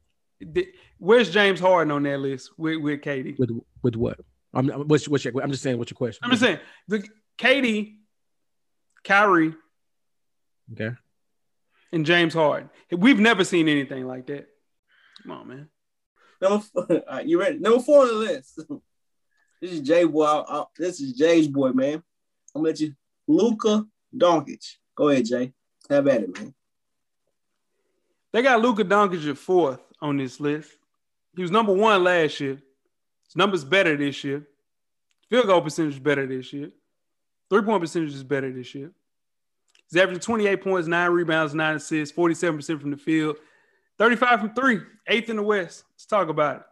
[0.98, 3.38] Where's James Harden on that list with, with KD?
[3.38, 3.52] With
[3.84, 4.20] with what?
[4.54, 6.22] I'm what's, what's your, I'm just saying what's your question?
[6.24, 7.04] I'm just saying the
[7.38, 7.96] KD,
[9.04, 9.54] Kyrie,
[10.74, 10.96] okay,
[11.92, 12.70] and James Harden.
[12.92, 14.48] We've never seen anything like that.
[15.24, 15.70] Come on, man.
[16.46, 17.58] Number four, right, you ready?
[17.58, 18.56] Number four on the list.
[19.62, 20.26] this is Jay boy.
[20.26, 21.96] I, I, this is Jay's boy, man.
[22.54, 22.94] I'm gonna let you
[23.28, 23.86] Luka
[24.16, 24.76] Doncic.
[24.96, 25.54] Go ahead, Jay.
[25.90, 26.54] Have at it, man.
[28.32, 30.70] They got Luka Doncic at fourth on this list.
[31.36, 32.62] He was number one last year.
[33.26, 34.48] His numbers better this year.
[35.30, 36.70] Field goal percentage is better this year.
[37.50, 38.92] Three point percentage is better this year.
[39.90, 43.38] He's averaging 28 points, nine rebounds, nine assists, 47% from the field,
[44.00, 45.84] 35 from three, eighth in the West.
[45.94, 46.64] Let's talk about it.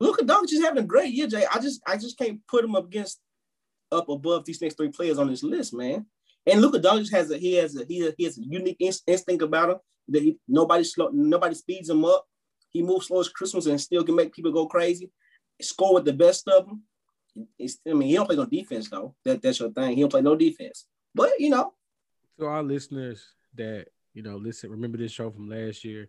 [0.00, 1.46] Luka Doncic is having a great year, Jay.
[1.52, 3.20] I just I just can't put him up against
[3.90, 6.06] up above these next three players on this list, man.
[6.46, 9.70] And Luka Doncic has a he has a he, he has a unique instinct about
[9.70, 9.76] him
[10.08, 12.26] that he, nobody slow nobody speeds him up.
[12.70, 15.10] He moves slow as Christmas and still can make people go crazy.
[15.62, 16.82] Score with the best of them.
[17.58, 19.14] It's, I mean, he don't play no defense though.
[19.24, 19.96] That that's your thing.
[19.96, 20.86] He don't play no defense.
[21.14, 21.72] But you know,
[22.38, 26.08] to our listeners that you know, listen, remember this show from last year.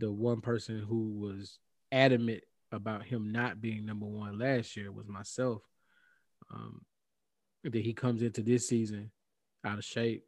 [0.00, 1.58] The one person who was
[1.92, 2.42] adamant
[2.72, 5.62] about him not being number one last year was myself.
[6.52, 6.80] Um,
[7.64, 9.10] that he comes into this season
[9.64, 10.24] out of shape.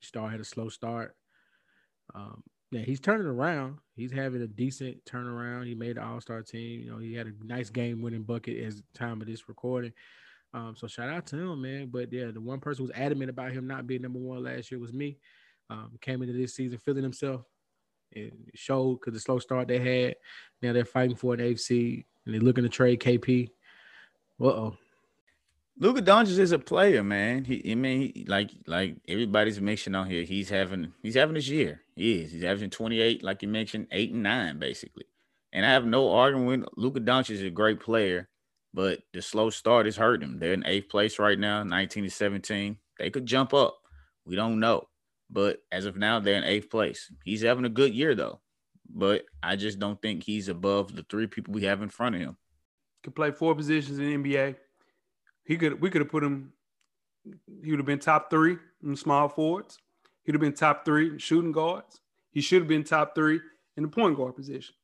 [0.00, 1.16] Star had a slow start.
[2.14, 3.78] Um, yeah, he's turning around.
[3.96, 5.66] He's having a decent turnaround.
[5.66, 6.80] He made the All Star team.
[6.80, 9.92] You know, he had a nice game winning bucket as time of this recording.
[10.54, 11.88] Um, so shout out to him, man.
[11.90, 14.70] But yeah, the one person who was adamant about him not being number one last
[14.70, 15.18] year was me.
[15.70, 17.42] Um, came into this season feeling himself
[18.54, 20.16] showed because the slow start they had.
[20.62, 23.48] Now they're fighting for an AFC and they're looking to trade KP.
[24.40, 24.76] Uh oh,
[25.78, 27.44] Luka Doncic is a player, man.
[27.44, 31.48] He, I mean, he, like like everybody's mentioned on here, he's having he's having his
[31.48, 31.80] year.
[31.96, 32.32] He is.
[32.32, 35.04] He's averaging 28, like you mentioned, eight and nine, basically.
[35.52, 36.66] And I have no argument.
[36.76, 38.28] Luka Doncic is a great player,
[38.72, 40.38] but the slow start is hurting him.
[40.38, 42.76] They're in eighth place right now, 19 to 17.
[42.98, 43.76] They could jump up.
[44.24, 44.88] We don't know.
[45.32, 47.10] But as of now, they're in eighth place.
[47.24, 48.40] He's having a good year though.
[48.94, 52.20] But I just don't think he's above the three people we have in front of
[52.20, 52.36] him.
[53.02, 54.56] Could play four positions in NBA
[55.44, 56.52] he could we could have put him.
[57.62, 59.78] He would have been top three in small forwards.
[60.24, 62.00] He'd have been top three in shooting guards.
[62.30, 63.40] He should have been top three
[63.76, 64.74] in the point guard position.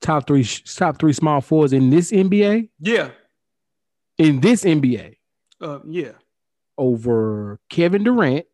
[0.00, 2.68] Top three, top three small forwards in this NBA.
[2.78, 3.10] Yeah.
[4.18, 5.16] In this NBA.
[5.60, 6.12] Uh, yeah.
[6.76, 8.46] Over Kevin Durant.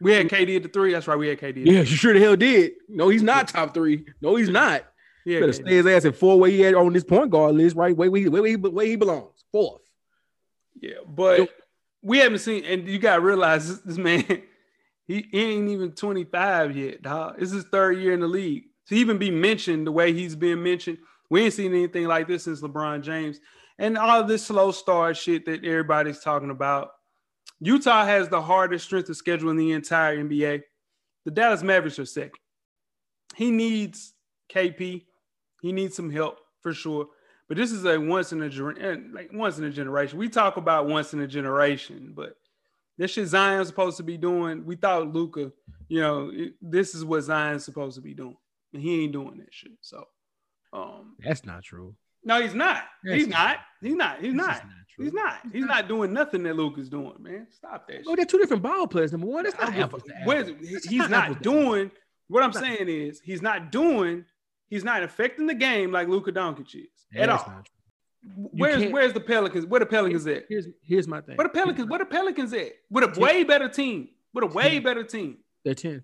[0.00, 0.92] We had KD at the three.
[0.92, 1.18] That's right.
[1.18, 1.64] We had KD.
[1.64, 2.72] Yeah, you sure the hell did.
[2.88, 4.04] No, he's not top three.
[4.20, 4.84] No, he's not.
[5.24, 5.54] Yeah, better KD.
[5.54, 7.96] stay his ass at four where he had on this point guard list, right?
[7.96, 9.44] Where, where, where, where he belongs.
[9.52, 9.82] Fourth.
[10.80, 11.48] Yeah, but
[12.02, 14.24] we haven't seen, and you gotta realize this, this man,
[15.06, 17.38] he, he, ain't even 25 yet, dog.
[17.38, 18.64] This is his third year in the league.
[18.88, 20.98] To even be mentioned the way he's being mentioned,
[21.30, 23.40] we ain't seen anything like this since LeBron James.
[23.78, 26.90] And all this slow start shit that everybody's talking about.
[27.64, 30.62] Utah has the hardest strength of schedule in the entire NBA.
[31.24, 32.38] The Dallas Mavericks are second.
[33.34, 34.12] He needs
[34.52, 35.04] KP.
[35.62, 37.06] He needs some help for sure.
[37.48, 40.18] But this is a once in a eh, like once in a generation.
[40.18, 42.36] We talk about once in a generation, but
[42.98, 44.66] this shit Zion's supposed to be doing.
[44.66, 45.50] We thought Luka,
[45.88, 48.36] you know, this is what Zion's supposed to be doing,
[48.74, 49.72] and he ain't doing that shit.
[49.80, 50.04] So,
[50.74, 51.94] um, That's not true.
[52.24, 52.82] No, he's not.
[53.04, 53.58] He's not-.
[53.80, 54.18] He's not.
[54.20, 54.56] He's not.
[54.56, 54.62] is not
[54.94, 55.04] true.
[55.04, 55.40] He's not.
[55.52, 57.46] He's not doing nothing that Luka's doing, man.
[57.50, 58.02] Stop that.
[58.06, 59.12] Oh, they're two different ball players.
[59.12, 60.66] Number one, that's not apples where's- apples.
[60.68, 61.90] he- That's he's not doing
[62.28, 64.24] what I'm saying is he's not doing
[64.68, 67.62] he's not affecting the game like Luka Doncic is at all.
[68.52, 69.66] Where's where's the Pelicans?
[69.66, 70.44] Where the Pelicans at?
[70.48, 71.36] Here's here's my thing.
[71.36, 71.88] Where the Pelicans?
[71.90, 72.72] Where the Pelicans at?
[72.90, 74.08] With a way better team.
[74.32, 75.38] With a way better team.
[75.64, 76.02] They're ten.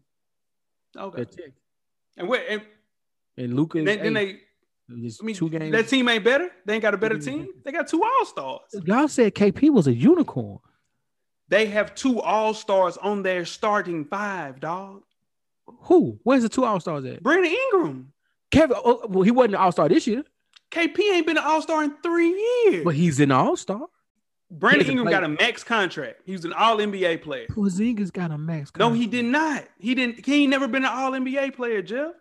[0.97, 1.17] Okay.
[1.17, 1.53] They're ten.
[2.19, 2.63] And where and
[3.39, 4.41] And Luka then, then they
[4.91, 5.73] There's I mean two games.
[5.73, 6.51] that team ain't better.
[6.67, 7.49] They ain't got a better team.
[7.65, 8.61] They got two all stars.
[8.85, 10.59] Y'all said KP was a unicorn.
[11.49, 15.03] They have two all stars on their starting five, dog.
[15.83, 16.19] Who?
[16.23, 17.23] Where's the two All Stars at?
[17.23, 18.13] Brandon Ingram.
[18.51, 18.77] Kevin.
[18.85, 20.25] Oh, well, he wasn't an All Star this year,
[20.71, 22.29] KP ain't been an all star in three
[22.67, 22.85] years.
[22.85, 23.87] but he's an All Star.
[24.51, 26.23] Brandon Ingram got a max contract.
[26.25, 27.47] He was an all NBA player.
[27.49, 28.71] Porzingis got a max.
[28.73, 28.79] Contract.
[28.95, 29.65] No, he did not.
[29.79, 30.25] He didn't.
[30.27, 32.15] He ain't never been an all NBA player, Jeff.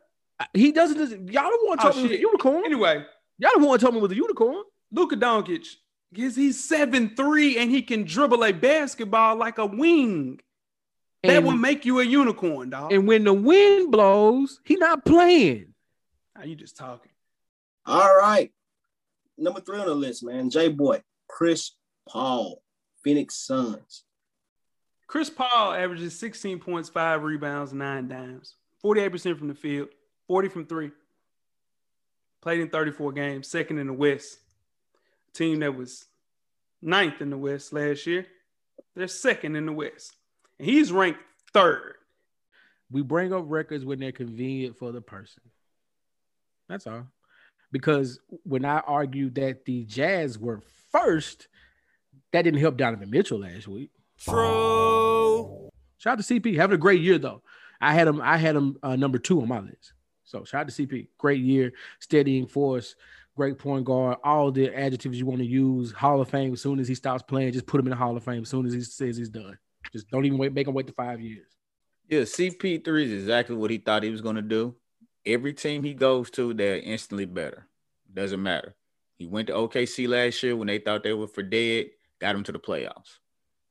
[0.53, 1.31] He doesn't.
[1.31, 2.63] Y'all don't want to Oh, tell me he a unicorn.
[2.65, 3.05] Anyway,
[3.37, 4.63] Y'all don't want to tell me with was a unicorn.
[4.91, 5.67] Luka Doncic,
[6.11, 10.39] he's, he's seven three and he can dribble a basketball like a wing.
[11.23, 12.93] That will make you a unicorn, dog.
[12.93, 15.73] and when the wind blows, he not playing.
[16.37, 17.11] Now you just talking.
[17.85, 18.51] All right.
[19.37, 20.49] Number three on the list, man.
[20.49, 21.71] J Boy, Chris
[22.07, 22.61] Paul,
[23.03, 24.03] Phoenix Suns.
[25.07, 29.89] Chris Paul averages 16 points, five rebounds, nine dimes, 48% from the field,
[30.29, 30.91] 40 from three.
[32.41, 34.37] Played in 34 games, second in the West.
[35.33, 36.05] Team that was
[36.81, 38.25] ninth in the West last year.
[38.95, 40.15] They're second in the West.
[40.59, 41.19] And he's ranked
[41.51, 41.95] third.
[42.91, 45.41] We bring up records when they're convenient for the person.
[46.69, 47.07] That's all.
[47.71, 50.61] Because when I argued that the Jazz were
[50.91, 51.47] first,
[52.33, 53.89] that didn't help Donovan Mitchell last week.
[54.19, 55.69] True.
[55.97, 57.41] Shout out to CP, having a great year though.
[57.81, 58.21] I had him.
[58.21, 59.93] I had him uh, number two on my list.
[60.29, 62.95] So shout out to CP, great year, steadying force,
[63.35, 65.91] great point guard, all the adjectives you want to use.
[65.91, 66.53] Hall of Fame.
[66.53, 68.43] As soon as he stops playing, just put him in the Hall of Fame.
[68.43, 69.57] As soon as he says he's done,
[69.91, 70.53] just don't even wait.
[70.53, 71.47] Make him wait to five years.
[72.07, 74.75] Yeah, CP3 is exactly what he thought he was going to do.
[75.25, 77.65] Every team he goes to, they're instantly better.
[78.13, 78.75] Doesn't matter.
[79.17, 81.87] He went to OKC last year when they thought they were for dead,
[82.19, 83.17] got him to the playoffs.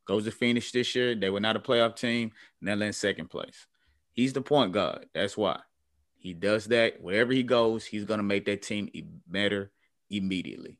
[0.06, 1.14] Goes to Phoenix this year.
[1.14, 3.66] They were not a playoff team, and they're in second place.
[4.12, 5.06] He's the point guard.
[5.14, 5.61] That's why.
[6.19, 7.01] He does that.
[7.01, 8.91] Wherever he goes, he's going to make that team
[9.27, 9.71] better
[10.11, 10.79] immediately.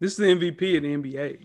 [0.00, 1.38] This is the MVP of the NBA.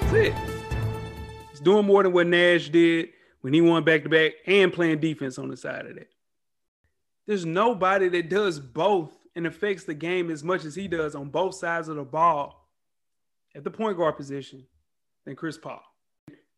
[0.00, 0.34] That's it.
[1.50, 3.08] He's doing more than what Nash did
[3.40, 6.08] when he won back to back and playing defense on the side of that.
[7.26, 11.30] There's nobody that does both and affects the game as much as he does on
[11.30, 12.70] both sides of the ball
[13.54, 14.66] at the point guard position
[15.26, 15.82] than Chris Paul.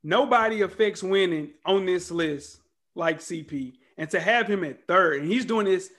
[0.06, 2.60] Nobody affects winning on this list
[2.94, 3.72] like CP.
[3.98, 5.90] And to have him at third, and he's doing this.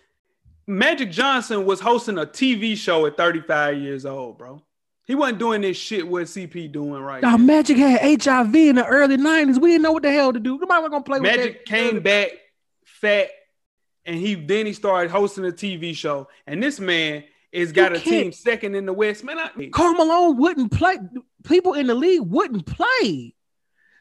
[0.66, 4.62] Magic Johnson was hosting a TV show at 35 years old, bro.
[5.04, 7.36] He wasn't doing this shit what CP doing right now.
[7.36, 9.60] Magic had HIV in the early '90s.
[9.60, 10.58] We didn't know what the hell to do.
[10.58, 12.30] Nobody was gonna play with Magic came back
[12.86, 13.30] fat,
[14.06, 16.30] and he then he started hosting a TV show.
[16.46, 19.26] And this man is got You a team second in the West.
[19.26, 20.98] Man, I, Karl Malone wouldn't play.
[21.44, 23.34] People in the league wouldn't play.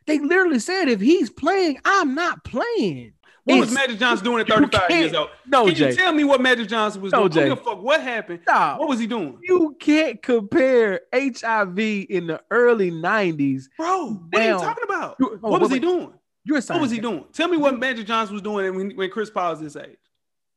[0.06, 3.12] They literally said, if he's playing, I'm not playing.
[3.44, 5.28] what was It's- Magic Johnson doing at 35 years old?
[5.46, 5.90] No, Can Jay.
[5.90, 7.46] you tell me what Magic Johnson was No, doing?
[7.46, 7.64] I don't Jay.
[7.64, 8.40] fuck what happened.
[8.42, 8.80] Stop.
[8.80, 9.38] What was he doing?
[9.42, 11.78] You can't compare HIV
[12.10, 13.64] in the early 90s.
[13.78, 15.16] Bro, what are you talking about?
[15.20, 16.12] You- oh, what was wait, he doing?
[16.44, 17.24] You're a What was he doing?
[17.32, 19.96] Tell me what Magic Johnson was doing when, when Chris Paul was this age.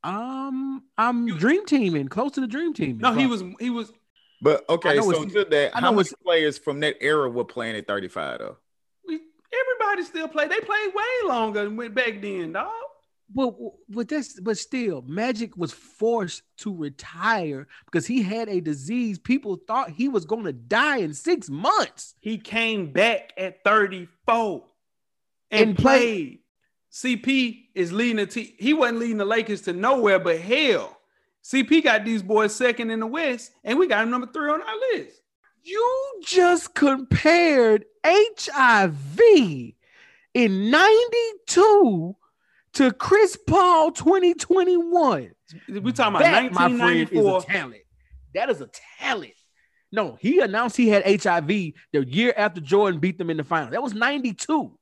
[0.04, 3.00] Um, I'm dream teaming, close to the dream team.
[3.00, 3.91] No, he was he was
[4.41, 7.76] But okay, so to that, I how know many players from that era were playing
[7.76, 8.58] at 35 though?
[9.62, 10.49] Everybody still played.
[10.49, 12.72] They played way longer than went back then, dog.
[13.34, 13.53] But
[13.88, 19.20] but that's but still, Magic was forced to retire because he had a disease.
[19.20, 22.16] People thought he was going to die in six months.
[22.20, 24.64] He came back at 34
[25.51, 26.39] and, And play- played.
[26.91, 28.51] CP is leading the team.
[28.57, 30.97] He wasn't leading the Lakers to nowhere but hell.
[31.43, 34.60] CP got these boys second in the West, and we got him number three on
[34.62, 35.19] our list.
[35.64, 39.20] You just compared HIV
[40.34, 42.16] in 92
[42.74, 45.32] to Chris Paul 2021.
[45.68, 47.38] We talking about That, my friend, is 1994.
[47.39, 47.82] a talent.
[48.36, 49.34] That is a talent.
[49.91, 51.74] No, he announced he had HIV the
[52.07, 53.72] year after Jordan beat them in the final.
[53.72, 54.78] That was 92.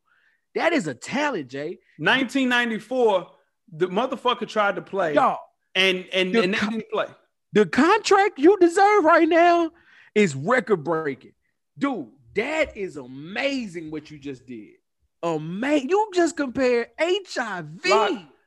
[0.56, 1.80] That is a talent, Jay.
[1.98, 3.28] 1994,
[3.72, 5.40] the motherfucker tried to play, Y'all,
[5.76, 7.06] and and The and they didn't play.
[7.54, 9.72] the contract you deserve right now
[10.18, 11.34] is record breaking.
[11.78, 14.76] Dude, that is amazing what you just did.
[15.22, 15.90] Amazing.
[15.90, 17.86] You just compared HIV.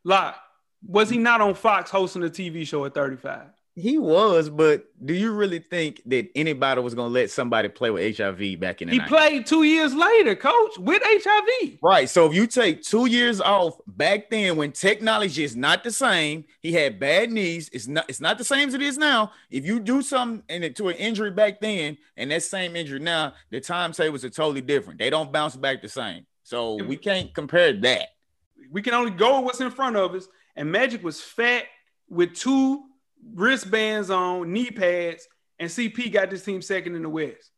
[0.02, 0.34] Like,
[0.84, 3.42] was he not on Fox hosting a TV show at 35?
[3.76, 8.16] He was, but do you really think that anybody was gonna let somebody play with
[8.16, 9.08] HIV back in the He 90s?
[9.08, 11.78] played two years later, coach, with HIV.
[11.82, 12.08] Right.
[12.08, 16.44] So if you take two years off back then when technology is not the same,
[16.60, 17.70] he had bad knees.
[17.72, 19.32] It's not it's not the same as it is now.
[19.50, 22.98] If you do something in it to an injury back then and that same injury
[22.98, 24.98] now, the time timetables are totally different.
[24.98, 26.26] They don't bounce back the same.
[26.42, 28.08] So we can't compare that.
[28.70, 30.26] We can only go with what's in front of us.
[30.56, 31.64] And Magic was fat
[32.08, 32.82] with two
[33.34, 35.26] wristbands on, knee pads,
[35.58, 37.50] and CP got this team second in the West.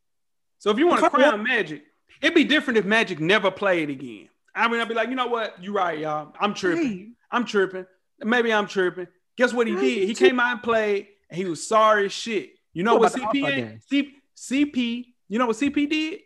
[0.59, 1.83] So if you want to crown Magic,
[2.21, 4.29] it'd be different if Magic never played again.
[4.55, 5.63] I mean, I'd be like, you know what?
[5.63, 6.35] You're right, y'all.
[6.39, 7.15] I'm tripping.
[7.31, 7.87] I'm tripping.
[8.21, 9.09] Maybe I'm tripping.
[9.37, 10.09] Guess what he did?
[10.09, 12.51] He came out and played, and he was sorry as shit.
[12.75, 13.81] You know What what, CP?
[13.89, 16.21] C- CP, you know what CP did?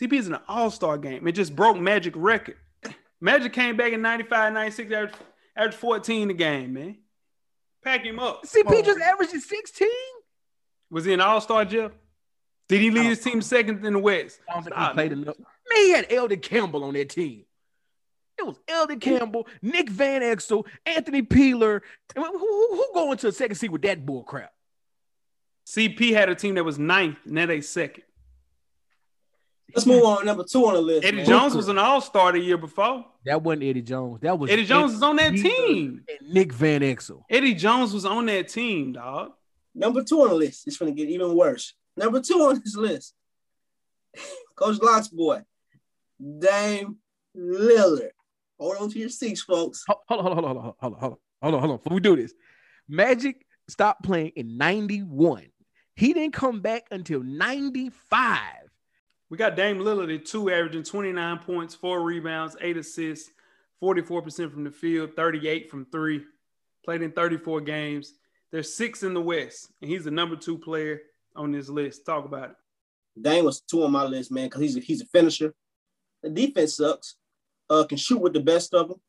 [0.00, 1.26] CP is an all-star game.
[1.26, 2.56] It just broke Magic record.
[3.20, 5.14] Magic came back in 95, 96, averaged,
[5.56, 6.96] averaged 14 a game, man.
[7.84, 8.44] Pack him up.
[8.44, 9.88] CP just averaging 16.
[10.90, 11.92] Was he an all-star, Jeff?
[12.68, 14.40] Did he lead his team second in the West?
[14.48, 15.22] I don't think he played man.
[15.22, 15.38] enough.
[15.38, 17.44] Man, he had Elden Campbell on that team.
[18.38, 21.82] It was Elden Campbell, Nick Van Exel, Anthony Peeler.
[22.16, 24.52] Who, who, who going to a second seed with that bull crap?
[25.66, 28.04] CP had a team that was ninth, and now they second.
[29.74, 30.26] Let's move on.
[30.26, 31.06] Number two on the list.
[31.06, 31.26] Eddie man.
[31.26, 33.06] Jones was an all-star the year before.
[33.24, 34.20] That wasn't Eddie Jones.
[34.20, 36.04] That was Eddie Jones Ed- was on that team.
[36.08, 37.22] And Nick Van Exel.
[37.30, 39.32] Eddie Jones was on that team, dog.
[39.74, 40.66] Number two on the list.
[40.66, 41.74] It's going to get even worse.
[41.96, 43.14] Number two on this list.
[44.56, 45.42] Coach Lock's boy,
[46.20, 46.96] Dame
[47.36, 48.10] Lillard.
[48.58, 49.84] Hold on to your seats, folks.
[49.88, 51.76] Hold hold on, hold on, hold on, hold on, hold on, hold on, hold on.
[51.78, 52.34] Before we do this,
[52.88, 55.46] Magic stopped playing in 91.
[55.96, 58.38] He didn't come back until 95.
[59.32, 63.30] We got Dame Lillard at two, averaging 29 points, four rebounds, eight assists,
[63.82, 66.22] 44% from the field, 38 from three.
[66.84, 68.12] Played in 34 games.
[68.50, 71.00] There's six in the West, and he's the number two player
[71.34, 72.04] on this list.
[72.04, 72.56] Talk about it.
[73.22, 75.54] Dame was two on my list, man, because he's a, he's a finisher.
[76.22, 77.16] The defense sucks.
[77.70, 79.00] Uh, can shoot with the best of them.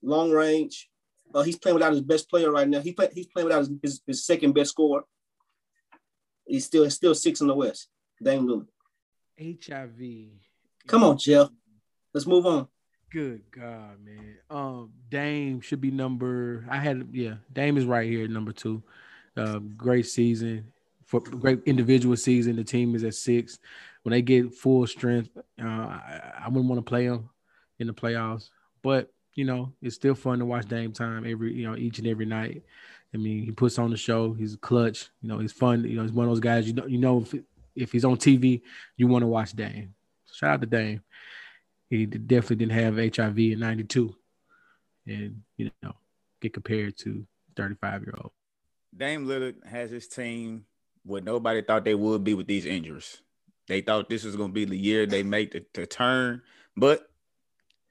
[0.00, 0.88] Long range.
[1.34, 2.80] Uh, he's playing without his best player right now.
[2.80, 5.02] He play, he's playing without his, his, his second best scorer.
[6.46, 7.88] He's still he's still six in the West.
[8.22, 8.68] Dame Lillard.
[9.38, 10.00] HIV.
[10.86, 11.48] Come on, Jeff.
[12.12, 12.68] Let's move on.
[13.10, 14.36] Good God, man.
[14.50, 16.66] Um, Dame should be number.
[16.68, 18.82] I had yeah, Dame is right here, at number two.
[19.36, 20.72] Um, great season
[21.06, 22.56] for great individual season.
[22.56, 23.58] The team is at six.
[24.02, 27.30] When they get full strength, uh, I, I wouldn't want to play them
[27.78, 28.50] in the playoffs.
[28.82, 32.06] But you know, it's still fun to watch Dame time every you know each and
[32.06, 32.62] every night.
[33.14, 34.34] I mean, he puts on the show.
[34.34, 35.08] He's clutch.
[35.22, 35.84] You know, he's fun.
[35.84, 36.66] You know, he's one of those guys.
[36.66, 37.24] You know, you know
[37.82, 38.62] if, he's on TV,
[38.96, 39.94] you want to watch Dame.
[40.32, 41.02] Shout out to Dame
[41.90, 44.14] he definitely didn't have HIV in 92
[45.06, 45.94] and you know
[46.40, 47.26] get compared to
[47.56, 48.32] 35 year old
[48.96, 50.64] Dame Lillard has his team
[51.04, 53.22] what nobody thought they would be with these injuries.
[53.66, 56.42] They thought this was going to be the year they make the, the turn,
[56.76, 57.08] but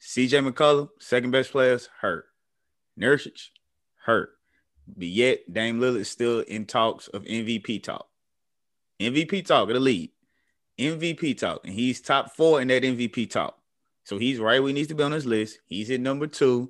[0.01, 2.25] CJ McCollum, second best players, hurt.
[2.99, 3.49] Nurkic,
[4.05, 4.31] hurt.
[4.87, 8.07] But yet, Dame Lillard is still in talks of MVP talk.
[8.99, 10.11] MVP talk of the league.
[10.79, 11.61] MVP talk.
[11.63, 13.57] And he's top four in that MVP talk.
[14.03, 15.59] So he's right where he needs to be on this list.
[15.65, 16.69] He's at number two.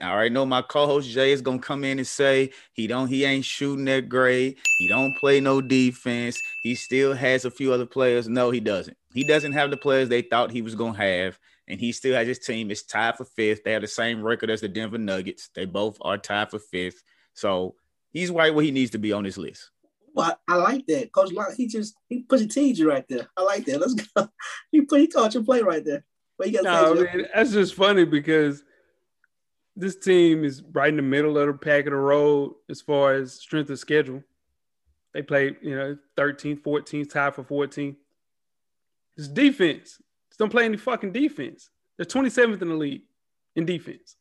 [0.00, 3.24] I already know my co-host Jay is gonna come in and say he don't he
[3.24, 4.58] ain't shooting that great.
[4.78, 6.38] He don't play no defense.
[6.62, 8.28] He still has a few other players.
[8.28, 8.96] No, he doesn't.
[9.12, 12.26] He doesn't have the players they thought he was gonna have, and he still has
[12.26, 12.70] his team.
[12.70, 13.62] It's tied for fifth.
[13.64, 15.50] They have the same record as the Denver Nuggets.
[15.54, 17.02] They both are tied for fifth.
[17.34, 17.74] So
[18.10, 19.70] he's right where he needs to be on this list.
[20.14, 21.12] Well, I, I like that.
[21.12, 23.28] Coach Lock, he just he a teaser right there.
[23.36, 23.80] I like that.
[23.80, 24.28] Let's go.
[24.72, 26.04] He put he caught your play right there.
[26.36, 27.14] What you got No, to say, Jeff?
[27.16, 28.64] man, that's just funny because
[29.76, 33.14] this team is right in the middle of the pack of the road as far
[33.14, 34.22] as strength of schedule.
[35.14, 37.96] They play, you know, 13th, 14th, tied for 14th.
[39.16, 40.00] It's defense.
[40.28, 41.70] Just don't play any fucking defense.
[41.96, 43.02] They're 27th in the league
[43.56, 44.16] in defense.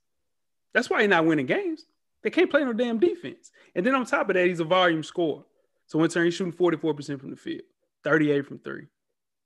[0.74, 1.86] That's why they're not winning games.
[2.24, 3.52] They can't play no damn defense.
[3.76, 5.44] And then on top of that, he's a volume scorer.
[5.90, 7.64] So in turn, he's shooting 44% from the field,
[8.04, 8.86] 38 from three,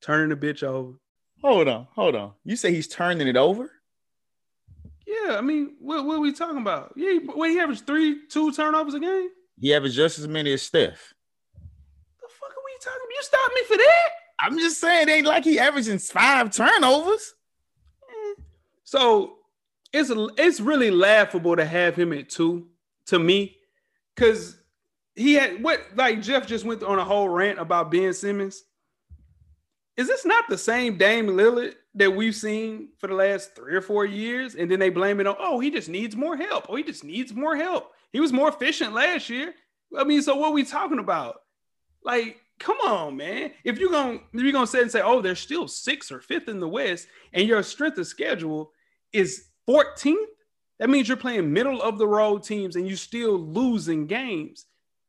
[0.01, 0.93] turning the bitch over.
[1.41, 2.33] Hold on, hold on.
[2.43, 3.71] You say he's turning it over?
[5.07, 6.93] Yeah, I mean, what, what are we talking about?
[6.97, 9.29] Yeah, what he averaged three, two turnovers a game.
[9.59, 11.13] He averaged just as many as Steph.
[12.21, 13.07] The fuck are we talking?
[13.09, 14.09] You stopped me for that?
[14.41, 17.35] I'm just saying, it ain't like he averaging five turnovers.
[18.09, 18.41] Eh,
[18.83, 19.35] So
[19.93, 22.67] it's it's really laughable to have him at two
[23.05, 23.55] to me,
[24.15, 24.57] because
[25.15, 28.63] he had what like Jeff just went on a whole rant about Ben Simmons.
[29.95, 33.81] Is this not the same Dame Lillard that we've seen for the last three or
[33.81, 34.55] four years?
[34.55, 36.65] And then they blame it on, oh, he just needs more help.
[36.67, 37.91] Oh, he just needs more help.
[38.11, 39.53] He was more efficient last year.
[39.95, 41.41] I mean, so what are we talking about?
[42.03, 43.51] Like, come on, man.
[43.63, 46.47] If you're gonna if you're gonna say and say, oh, they're still sixth or fifth
[46.49, 48.71] in the West, and your strength of schedule
[49.11, 50.15] is 14th,
[50.79, 54.65] that means you're playing middle of the road teams and you're still losing games.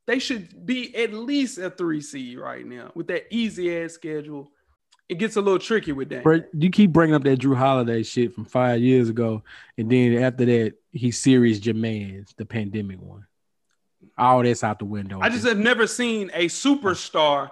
[0.07, 4.51] They should be at least a three seed right now with that easy ass schedule.
[5.09, 6.49] It gets a little tricky with that.
[6.55, 9.43] You keep bringing up that Jrue Holiday shit from five years ago,
[9.77, 13.27] and then after that, he series Jermaine's the pandemic one.
[14.17, 15.21] All that's out the window.
[15.21, 17.51] I just have never seen a superstar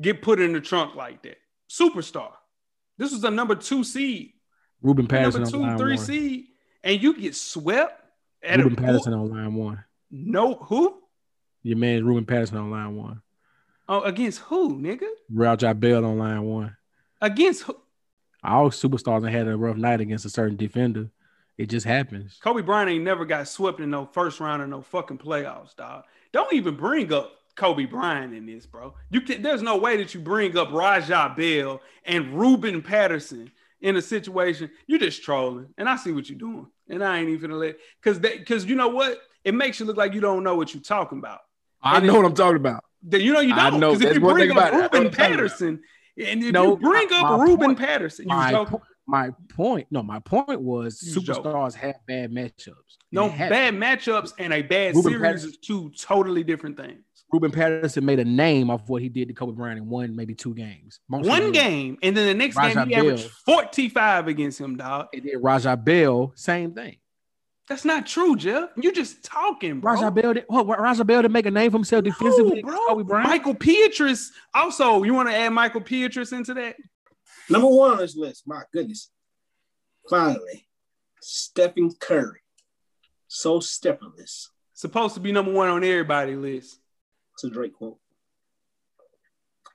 [0.00, 1.38] get put in the trunk like that.
[1.68, 2.32] Superstar.
[2.96, 4.34] This was a number two seed,
[4.80, 6.04] Ruben Patterson number on two, line three one.
[6.04, 6.44] seed,
[6.82, 8.02] and you get swept
[8.42, 9.84] at Ruben a Patterson on line one.
[10.10, 11.00] no who?
[11.64, 13.22] Your man Ruben Patterson on line one.
[13.88, 15.08] Oh, against who, nigga?
[15.30, 16.76] Raja Bell on line one.
[17.20, 17.76] Against who?
[18.44, 21.08] All superstars have had a rough night against a certain defender.
[21.56, 22.38] It just happens.
[22.42, 26.04] Kobe Bryant ain't never got swept in no first round of no fucking playoffs, dog.
[26.32, 28.94] Don't even bring up Kobe Bryant in this, bro.
[29.10, 33.50] You can there's no way that you bring up Raja Bell and Ruben Patterson
[33.80, 34.70] in a situation.
[34.86, 35.68] You're just trolling.
[35.78, 36.66] And I see what you're doing.
[36.90, 39.18] And I ain't even gonna let cause that because you know what?
[39.44, 41.40] It makes you look like you don't know what you're talking about.
[41.84, 42.84] I know it- what I'm talking about.
[43.10, 43.80] You know you don't.
[43.80, 43.92] know.
[43.94, 44.74] Because if you bring up about it.
[44.74, 45.16] I know Ruben what I'm talking about.
[45.30, 45.80] Patterson,
[46.26, 48.80] and if No, you bring my- up my Ruben point- Patterson, you joking.
[49.06, 51.44] my point, no, my point was You joking.
[51.44, 52.72] superstars have bad matchups.
[53.12, 57.02] No bad matchups and a bad Ruben series Patterson- is two totally different things.
[57.32, 60.34] Ruben Patterson made a name off what he did to Kobe Bryant in one, maybe
[60.34, 61.00] two games.
[61.08, 65.08] Most One game, and then the next game Raja he averaged 45 against him, dog.
[65.12, 66.96] And then Raja Bell, same thing.
[67.68, 68.70] That's not true, Jeff.
[68.76, 69.94] You're just talking, bro.
[69.94, 72.88] Raja Bell, did, what, Raja Bell to make a name for himself defensively, No, against
[72.88, 73.42] Kobe Bryant.
[73.42, 74.32] Mickael Pietrus.
[74.52, 76.76] Also, you want to add Mickael Pietrus into that?
[77.48, 78.42] Number one on this list.
[78.46, 79.10] My goodness.
[80.10, 80.66] Finally,
[81.22, 82.40] Stephen Curry.
[83.28, 84.48] So Stephenless.
[84.74, 86.80] Supposed to be number one on everybody's list.
[87.34, 87.98] It's a Drake quote.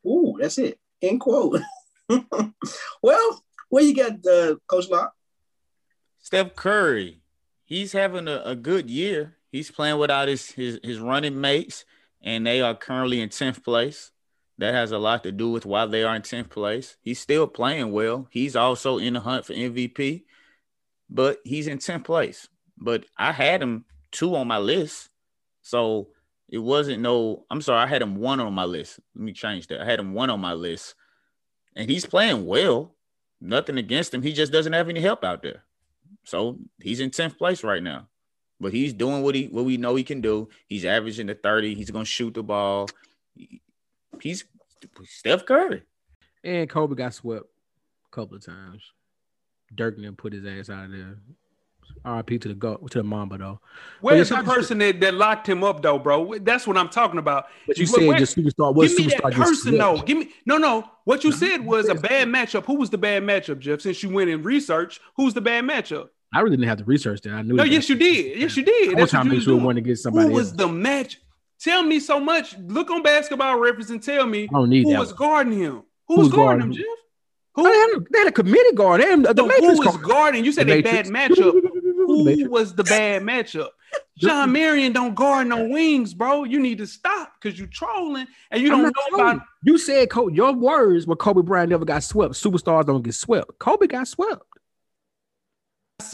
[0.05, 0.79] Ooh, that's it.
[1.01, 1.59] End quote.
[3.01, 5.13] well, where you got uh, Coach Lock?
[6.19, 7.18] Steph Curry,
[7.69, 9.37] he's having a, a good year.
[9.51, 11.85] He's playing without his, his his running mates,
[12.21, 14.11] and they are currently in 10th place.
[14.57, 16.97] That has a lot to do with why they are in 10th place.
[17.01, 18.27] He's still playing well.
[18.29, 20.25] He's also in the hunt for MVP,
[21.09, 22.49] but he's in 10th place.
[22.77, 25.09] But I had him two on my list.
[25.61, 26.09] So
[26.49, 28.99] it wasn't no, I'm sorry, I had him one on my list.
[29.15, 29.79] Let me change that.
[29.79, 30.93] I had him one on my list.
[31.75, 32.95] And he's playing well.
[33.39, 34.23] Nothing against him.
[34.23, 35.63] He just doesn't have any help out there.
[36.23, 38.07] So he's in 10th place right now.
[38.59, 40.49] But he's doing what he what we know he can do.
[40.67, 41.75] He's averaging the 30.
[41.75, 42.89] He's gonna shoot the ball.
[44.21, 44.43] He's
[45.05, 45.83] Steph Curry.
[46.43, 47.45] And Kobe got swept
[48.11, 48.83] a couple of times.
[49.73, 51.17] Dirk didn't put his ass out of there.
[52.05, 53.59] RIP to the go to the Mamba though.
[54.01, 56.35] Where's the person that, that locked him up, though, bro?
[56.39, 57.45] That's what I'm talking about.
[57.67, 58.73] But you Where- said where- just superstar.
[58.73, 60.01] What Give me superstar that person, though.
[60.01, 60.89] Give me no, no.
[61.05, 62.65] What you said was a bad matchup.
[62.65, 63.81] Who was the bad matchup, Jeff?
[63.81, 66.09] Since you went in research, who's the bad matchup?
[66.33, 67.33] I really didn't have to research that.
[67.33, 67.55] I knew.
[67.55, 68.37] No, yes, you did.
[68.39, 68.89] Yes, you did.
[68.89, 69.63] I was That's trying what to you make was sure doing.
[69.65, 71.19] one against somebody Who was the match?
[71.59, 72.55] Tell me so much.
[72.59, 75.17] Look on basketball reference and tell me I don't need who was one.
[75.17, 75.81] guarding him.
[76.07, 76.73] Who Who was was guarding guarding him?
[76.77, 76.85] Jeff?
[77.55, 79.01] Oh, they, had a, they had a committee guard.
[79.01, 80.03] They had, the No, Matrix who was guard.
[80.03, 80.45] guarding?
[80.45, 81.53] You said The a bad matchup.
[82.09, 83.69] Who was the bad matchup?
[84.21, 86.43] Shawn Marion don't guard no wings, bro.
[86.43, 89.41] You need to stop because you trolling and you I'm don't know about.
[89.63, 92.33] You said Kobe, your words were Kobe Bryant never got swept.
[92.33, 93.57] Superstars don't get swept.
[93.59, 94.43] Kobe got swept.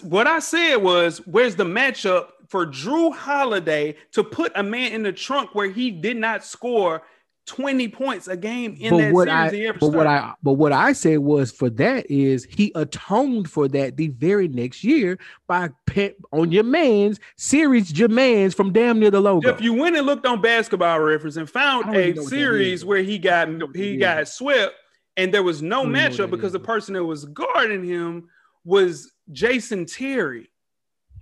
[0.04, 5.04] What I said was, where's the matchup for Jrue Holiday to put a man in
[5.04, 7.04] the trunk where he did not score
[7.46, 9.76] 20 points a game in but that what series?
[9.76, 10.08] I but what?
[10.08, 14.48] I but what I said was for that is he atoned for that the very
[14.48, 19.50] next year by pet on your man's series Jermaine's from damn near the logo.
[19.50, 22.36] If you went and looked on basketball reference and found a even know what that
[22.36, 24.34] series where he got he got is.
[24.34, 24.74] swept
[25.16, 26.54] and there was no I don't even know what matchup because is.
[26.54, 28.30] the person that was guarding him
[28.64, 30.50] was Jason Terry.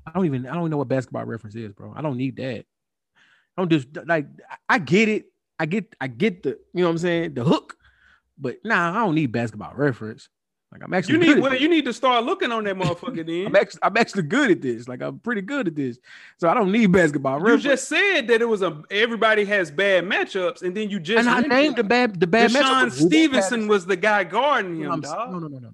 [0.07, 1.93] I don't even I don't know what basketball reference is, bro.
[1.95, 2.65] I don't need that.
[3.57, 4.27] I don't just like
[4.67, 5.25] I get it.
[5.59, 7.77] I get I get the you know what I'm saying the hook,
[8.37, 10.29] but nah, I don't need basketball reference.
[10.71, 11.61] Like I'm actually You need well, this.
[11.61, 13.45] you need to start looking on that motherfucker then.
[13.47, 14.87] I'm actually I'm actually good at this.
[14.87, 15.99] Like I'm pretty good at this,
[16.37, 17.63] so I don't need basketball Reference.
[17.63, 21.19] You just said that it was a everybody has bad matchups, and then you just
[21.19, 22.63] and I named the bad the bad matchup.
[22.63, 25.69] DeShawn Ruben Stevenson was the guy guarding him, no, no, no, no, no.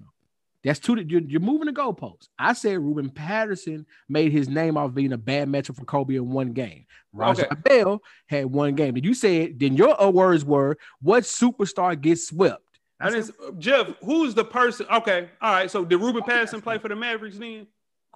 [0.62, 0.96] That's two.
[0.96, 2.28] that You're, you're moving the goalposts.
[2.38, 6.30] I said Ruben Patterson made his name off being a bad matchup for Kobe in
[6.30, 6.84] one game.
[7.12, 7.60] Roger Okay.
[7.64, 8.94] Bell had one game.
[8.94, 9.52] Did you say?
[9.52, 12.62] Then your uh, words were, "What superstar gets swept?"
[13.00, 14.86] I didn't, Jeff, who's the person?
[14.92, 15.70] Okay, all right.
[15.70, 17.66] So did Ruben Patterson play for the Mavericks then?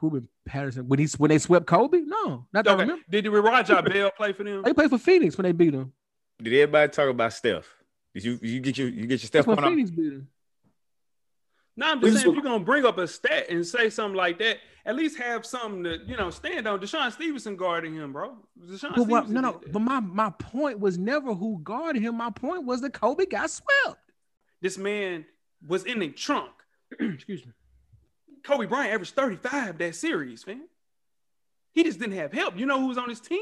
[0.03, 2.01] Ruben Patterson when he when they swept Kobe?
[2.05, 2.83] No, not that Okay.
[2.83, 3.03] remember.
[3.09, 4.63] Did Raja Bell play for them?
[4.63, 5.93] They played for Phoenix when they beat him.
[6.43, 7.65] Did everybody talk about Steph?
[8.15, 9.71] Did you you get your you get your Steph That's when on?
[9.71, 10.29] Phoenix beat him.
[11.77, 14.39] No, I'm just saying if you're gonna bring up a stat and say something like
[14.39, 16.79] that, at least have something to you know stand on.
[16.79, 18.37] DeShawn Stevenson guarding him, bro.
[18.61, 19.61] DeShawn But what, Stevenson no, no.
[19.73, 22.17] But my my point was never who guarded him.
[22.17, 23.99] My point was that Kobe got swept.
[24.61, 25.25] this man
[25.67, 26.53] was in the trunk.
[27.01, 27.53] Excuse me.
[28.45, 30.69] Kobe Bryant averaged 35 that series, man.
[31.73, 32.57] He just didn't have help.
[32.59, 33.41] You know who was on his team?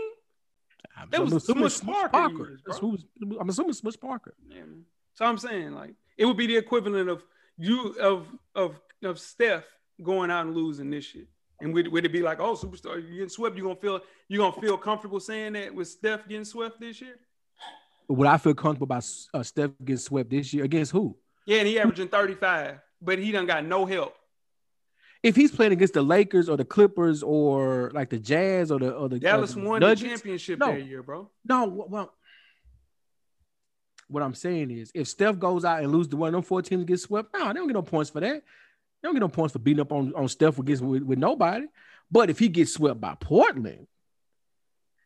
[0.96, 2.48] I'm That was Smush Parker Parker.
[2.48, 3.04] years, who's-
[3.40, 4.34] I'm assuming Smush Parker.
[4.48, 4.84] Yeah, man.
[5.14, 7.24] So I'm saying like it would be the equivalent of
[7.58, 9.64] you of of of Steph
[10.02, 11.28] going out and losing this shit.
[11.60, 13.56] And would, would it be like, oh, superstar, you getting swept?
[13.56, 17.18] You gonna feel you gonna feel comfortable saying that with Steph getting swept this year?
[18.08, 21.16] Would I feel comfortable about uh, Steph getting swept this year against who?
[21.46, 24.14] Yeah, and he averaging 35, but he done got no help.
[25.22, 28.92] If he's playing against the Lakers or the Clippers or like the Jazz or the
[28.92, 30.72] or the Dallas or the won Nuggets, the championship No.
[30.72, 31.30] that year, bro.
[31.44, 32.12] No, well,
[34.12, 36.62] what I'm saying is, if Steph goes out and loses the one of them four
[36.62, 38.42] teams gets swept, no, they don't get no points for that.
[39.02, 41.66] They don't get no points for beating up on, on Steph against with, with nobody.
[42.10, 43.86] But if he gets swept by Portland,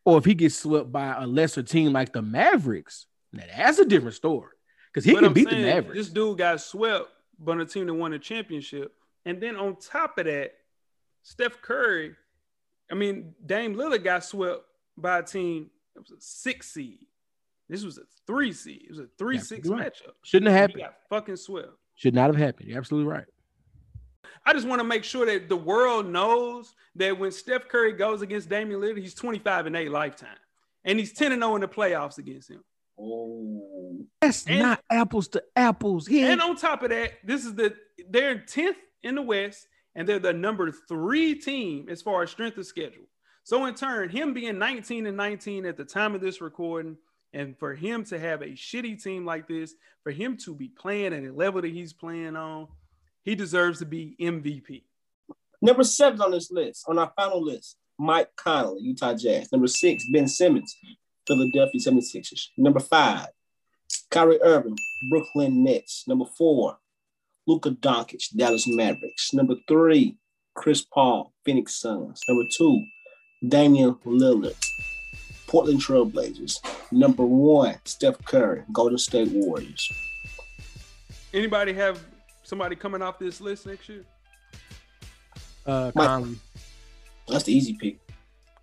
[0.05, 3.85] or if he gets swept by a lesser team like the Mavericks, now that's a
[3.85, 4.51] different story.
[4.93, 5.97] Because he But can I'm beat saying, the Mavericks.
[5.97, 7.07] This dude got swept
[7.39, 8.93] by a team that won a championship.
[9.25, 10.53] And then on top of that,
[11.23, 12.15] Steph Curry,
[12.89, 14.61] I mean, Dame Lillard got swept
[14.95, 16.99] by a team that was a six seed.
[17.69, 18.83] This was a three seed.
[18.85, 19.87] It was a three six right.
[19.91, 20.13] matchup.
[20.23, 20.79] Shouldn't have happened.
[20.81, 21.69] got fucking swept.
[21.95, 22.69] Should not have happened.
[22.69, 23.25] You're absolutely right.
[24.45, 28.21] I just want to make sure that the world knows that when Steph Curry goes
[28.21, 30.29] against Damian Lillard, he's 25 and 8 lifetime.
[30.85, 32.63] And he's 10 and 0 in the playoffs against him.
[32.99, 36.07] Oh, That's And- not apples to apples.
[36.07, 37.75] He And on top of that, this is the
[38.09, 42.57] they're 10th in the West, and they're the number three team as far as strength
[42.57, 43.03] of schedule.
[43.43, 46.97] So in turn, him being 19 and 19 at the time of this recording,
[47.33, 51.13] and for him to have a shitty team like this, for him to be playing
[51.13, 52.67] at a level that he's playing on,
[53.23, 54.83] he deserves to be MVP.
[55.61, 59.51] number seven on this list, on our final list, Mike Conley, Utah Jazz.
[59.51, 60.75] Number six, Ben Simmons,
[61.25, 62.47] Philadelphia 76ers.
[62.57, 63.27] Number five,
[64.09, 64.77] Kyrie Irving,
[65.09, 66.05] Brooklyn Nets.
[66.07, 66.77] Number four,
[67.47, 69.33] Luka Doncic, Dallas Mavericks.
[69.33, 70.17] Number three,
[70.55, 72.21] Chris Paul, Phoenix Suns.
[72.27, 72.83] Number two,
[73.47, 74.55] Damian Lillard,
[75.47, 76.59] Portland Trailblazers.
[76.91, 79.89] Number one, Steph Curry, Golden State Warriors.
[81.33, 81.99] Anybody have
[82.43, 84.03] somebody coming off this list next year?
[85.65, 86.37] uh, Mike- Conley,
[87.27, 87.97] That's the easy pick.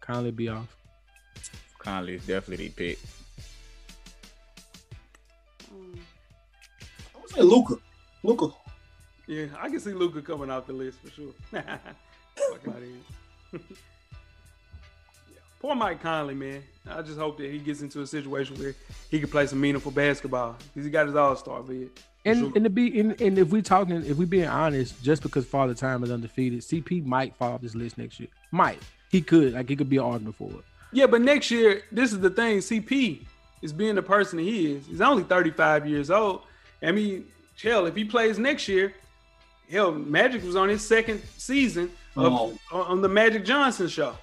[0.01, 0.75] Conley be off.
[1.79, 2.99] Conley is definitely the pick.
[7.15, 7.77] I would say Luka.
[8.23, 8.49] Luka.
[9.27, 11.33] Yeah, I can see Luka coming off the list for sure.
[15.65, 16.63] Poor Mike Conley, man.
[16.87, 18.75] I just hope that he gets into a situation where
[19.11, 21.89] he can play some meaningful basketball because he got his All Star bid.
[22.27, 22.53] And Sure.
[22.55, 25.73] and to be and, and if we talking if we being honest, just because Father
[25.73, 28.29] Time is undefeated, CP might fall off this list next year.
[28.51, 28.79] Might
[29.11, 30.65] he could like he could be an argument for it.
[30.93, 32.59] Yeah, but next year, this is the thing.
[32.59, 33.25] CP
[33.63, 34.87] is being the person he is.
[34.87, 36.43] He's only 35 years old.
[36.83, 37.25] I mean,
[37.63, 38.93] hell, if he plays next year,
[39.71, 42.59] hell, Magic was on his second season of, Oh.
[42.71, 44.15] on on the Magic Johnson show.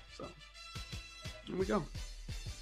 [1.46, 1.84] So here we go.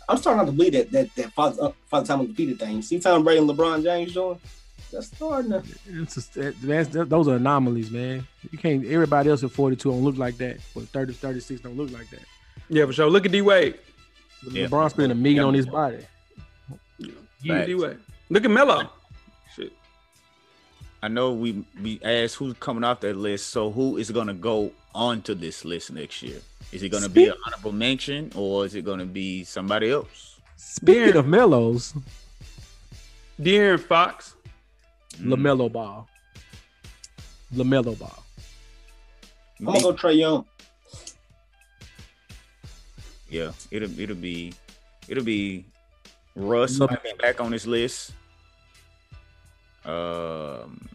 [0.08, 2.82] I'm starting not to believe that that that father, uh, father time undefeated thing.
[2.82, 4.40] See Tom Brady and LeBron James doing?
[4.92, 5.64] That's starting to.
[5.88, 8.26] It's just, that- that's, that- those are anomalies, man.
[8.52, 8.84] You can't.
[8.86, 12.22] Everybody else at 42 don't look like that, but 30, 36 don't look like that.
[12.70, 13.10] Yeah, for sure.
[13.10, 13.76] Look at D Wade.
[14.44, 14.66] But Yeah.
[14.68, 16.00] LeBron spending a million on his body.
[17.42, 17.98] Yeah, D Wade.
[18.30, 18.90] Look at Melo.
[21.00, 21.04] Shit.
[21.04, 23.48] I know we we asked who's coming off that list.
[23.48, 26.40] So who is gonna go onto this list next year?
[26.72, 30.40] Is it gonna be an honorable mention or is it gonna be somebody else?
[30.56, 31.94] Speaking of Mellows,
[33.42, 34.36] De'Aaron Fox.
[35.18, 35.34] Mm.
[35.36, 36.08] Lamelo Ball,
[37.54, 38.24] Lamelo Ball.
[39.60, 40.46] I'm gonna go Trae Young.
[43.30, 44.54] Yeah, it'll it'll be
[45.08, 45.66] it'll be
[46.36, 48.12] Russ Look- might be back on this list.
[49.90, 50.88] Um,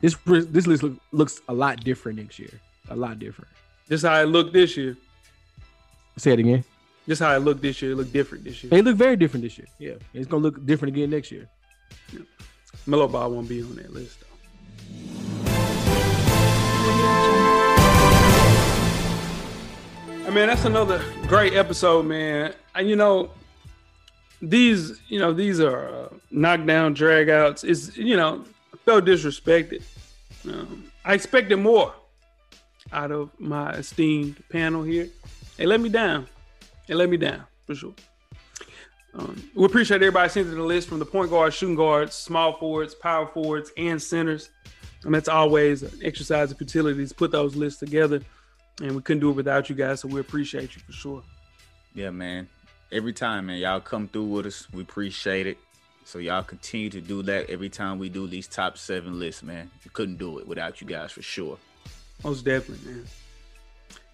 [0.00, 2.54] This this list look, looks a lot different next year.
[2.90, 3.50] A lot different.
[3.88, 4.96] This how it looked this year.
[6.16, 6.64] Say it again.
[7.06, 7.92] This how it looked this year.
[7.92, 8.70] It looked different this year.
[8.70, 9.68] They look very different this year.
[9.78, 11.48] Yeah, it's gonna look different again next year.
[12.86, 14.26] Melo Ball won't be on that list though.
[20.26, 22.52] I mean, that's another great episode, man.
[22.74, 23.30] And you know,
[24.40, 27.64] these, you know, these are uh, knockdown dragouts.
[27.64, 29.82] Is you know, I felt disrespected.
[30.48, 31.94] Um, I expected more
[32.92, 35.08] out of my esteemed panel here.
[35.56, 36.26] They let me down.
[36.86, 37.94] They let me down for sure.
[39.14, 42.94] Um, we appreciate everybody sending the list from the point guards, shooting guards, small forwards,
[42.94, 44.50] power forwards, and centers.
[45.04, 48.20] And that's always an exercise of futility to put those lists together.
[48.82, 51.22] And we couldn't do it without you guys, so we appreciate you for sure.
[51.94, 52.46] Yeah, man.
[52.92, 54.68] Every time, man, y'all come through with us.
[54.72, 55.58] We appreciate it.
[56.04, 59.70] So y'all continue to do that every time we do these top seven lists, man.
[59.84, 61.58] We couldn't do it without you guys for sure.
[62.22, 63.04] Most definitely, man.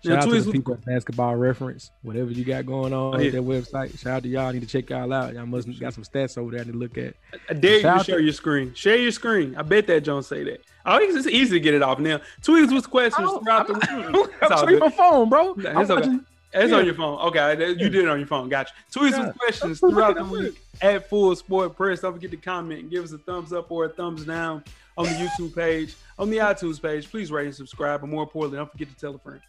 [0.05, 1.91] Shout Now, out to the people at Basketball Reference.
[2.03, 3.27] Whatever you got going on Oh, yeah.
[3.27, 4.47] at their website, shout out to y'all.
[4.49, 5.35] I need to check y'all out.
[5.35, 7.15] Y'all must got some stats over there to look at.
[7.49, 8.75] I dare you to share to- your screen.
[8.75, 9.55] Share your screen.
[9.55, 10.63] I bet that John say that.
[10.87, 12.21] Oh, it's it's easy to get it off now.
[12.41, 14.31] Tweets with questions oh, throughout the week.
[14.43, 15.53] It's all I'm my phone, bro.
[15.57, 15.95] Nah, I'm okay.
[15.95, 16.79] watching- It's Yeah.
[16.79, 17.19] on your phone.
[17.29, 18.49] Okay, you did it on your phone.
[18.49, 18.73] Gotcha.
[18.93, 19.27] Tweets Yeah.
[19.29, 22.01] with questions throughout the week at Full Sport Press.
[22.01, 24.63] Don't forget to comment and give us a thumbs up or a thumbs down
[24.99, 27.11] on the YouTube page, on the iTunes page.
[27.11, 28.03] Please rate and subscribe.
[28.03, 29.41] And more importantly, don't forget to tell a friend.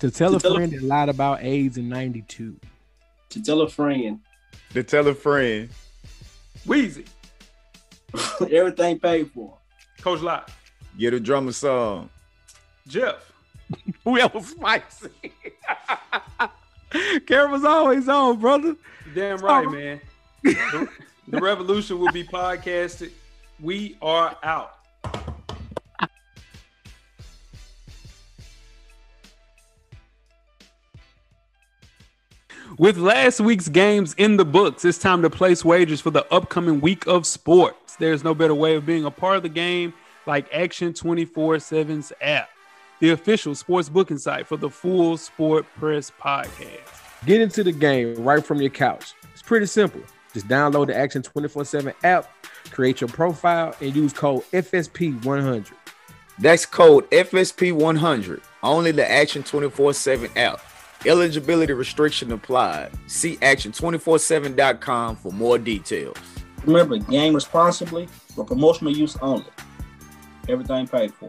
[0.00, 2.56] To tell To a tell a- friend that lied about AIDS in '92.
[3.30, 4.20] To tell a friend,
[4.74, 5.70] To tell a friend.
[6.66, 7.06] Weezy,
[8.50, 9.56] everything paid for.
[10.02, 10.50] Coach Lot,
[10.98, 12.10] Get a drummer song.
[12.88, 13.32] Jeff,
[14.04, 15.10] Well, spicy.
[17.26, 18.76] Camera's always on, brother.
[19.16, 20.00] damn right, man.
[20.44, 20.88] the,
[21.26, 23.10] the revolution will be podcasted.
[23.60, 24.76] We are out.
[32.78, 36.80] With last week's games in the books, it's time to place wagers for the upcoming
[36.82, 37.96] week of sports.
[37.96, 39.94] There's no better way of being a part of the game
[40.26, 42.50] like Action 24 7's app,
[43.00, 47.24] the official sports booking site for the Full Sport Press podcast.
[47.24, 49.14] Get into the game right from your couch.
[49.32, 50.00] It's pretty simple.
[50.32, 52.30] Just download the Action 24/7 app,
[52.70, 55.72] create your profile, and use code FSP100.
[56.38, 58.42] That's code FSP100.
[58.62, 60.60] Only the Action 24 7 app.
[61.06, 62.90] Eligibility restriction applied.
[63.06, 66.16] See action247.com for more details.
[66.64, 69.46] Remember, game responsibly for promotional use only.
[70.48, 71.28] Everything paid for.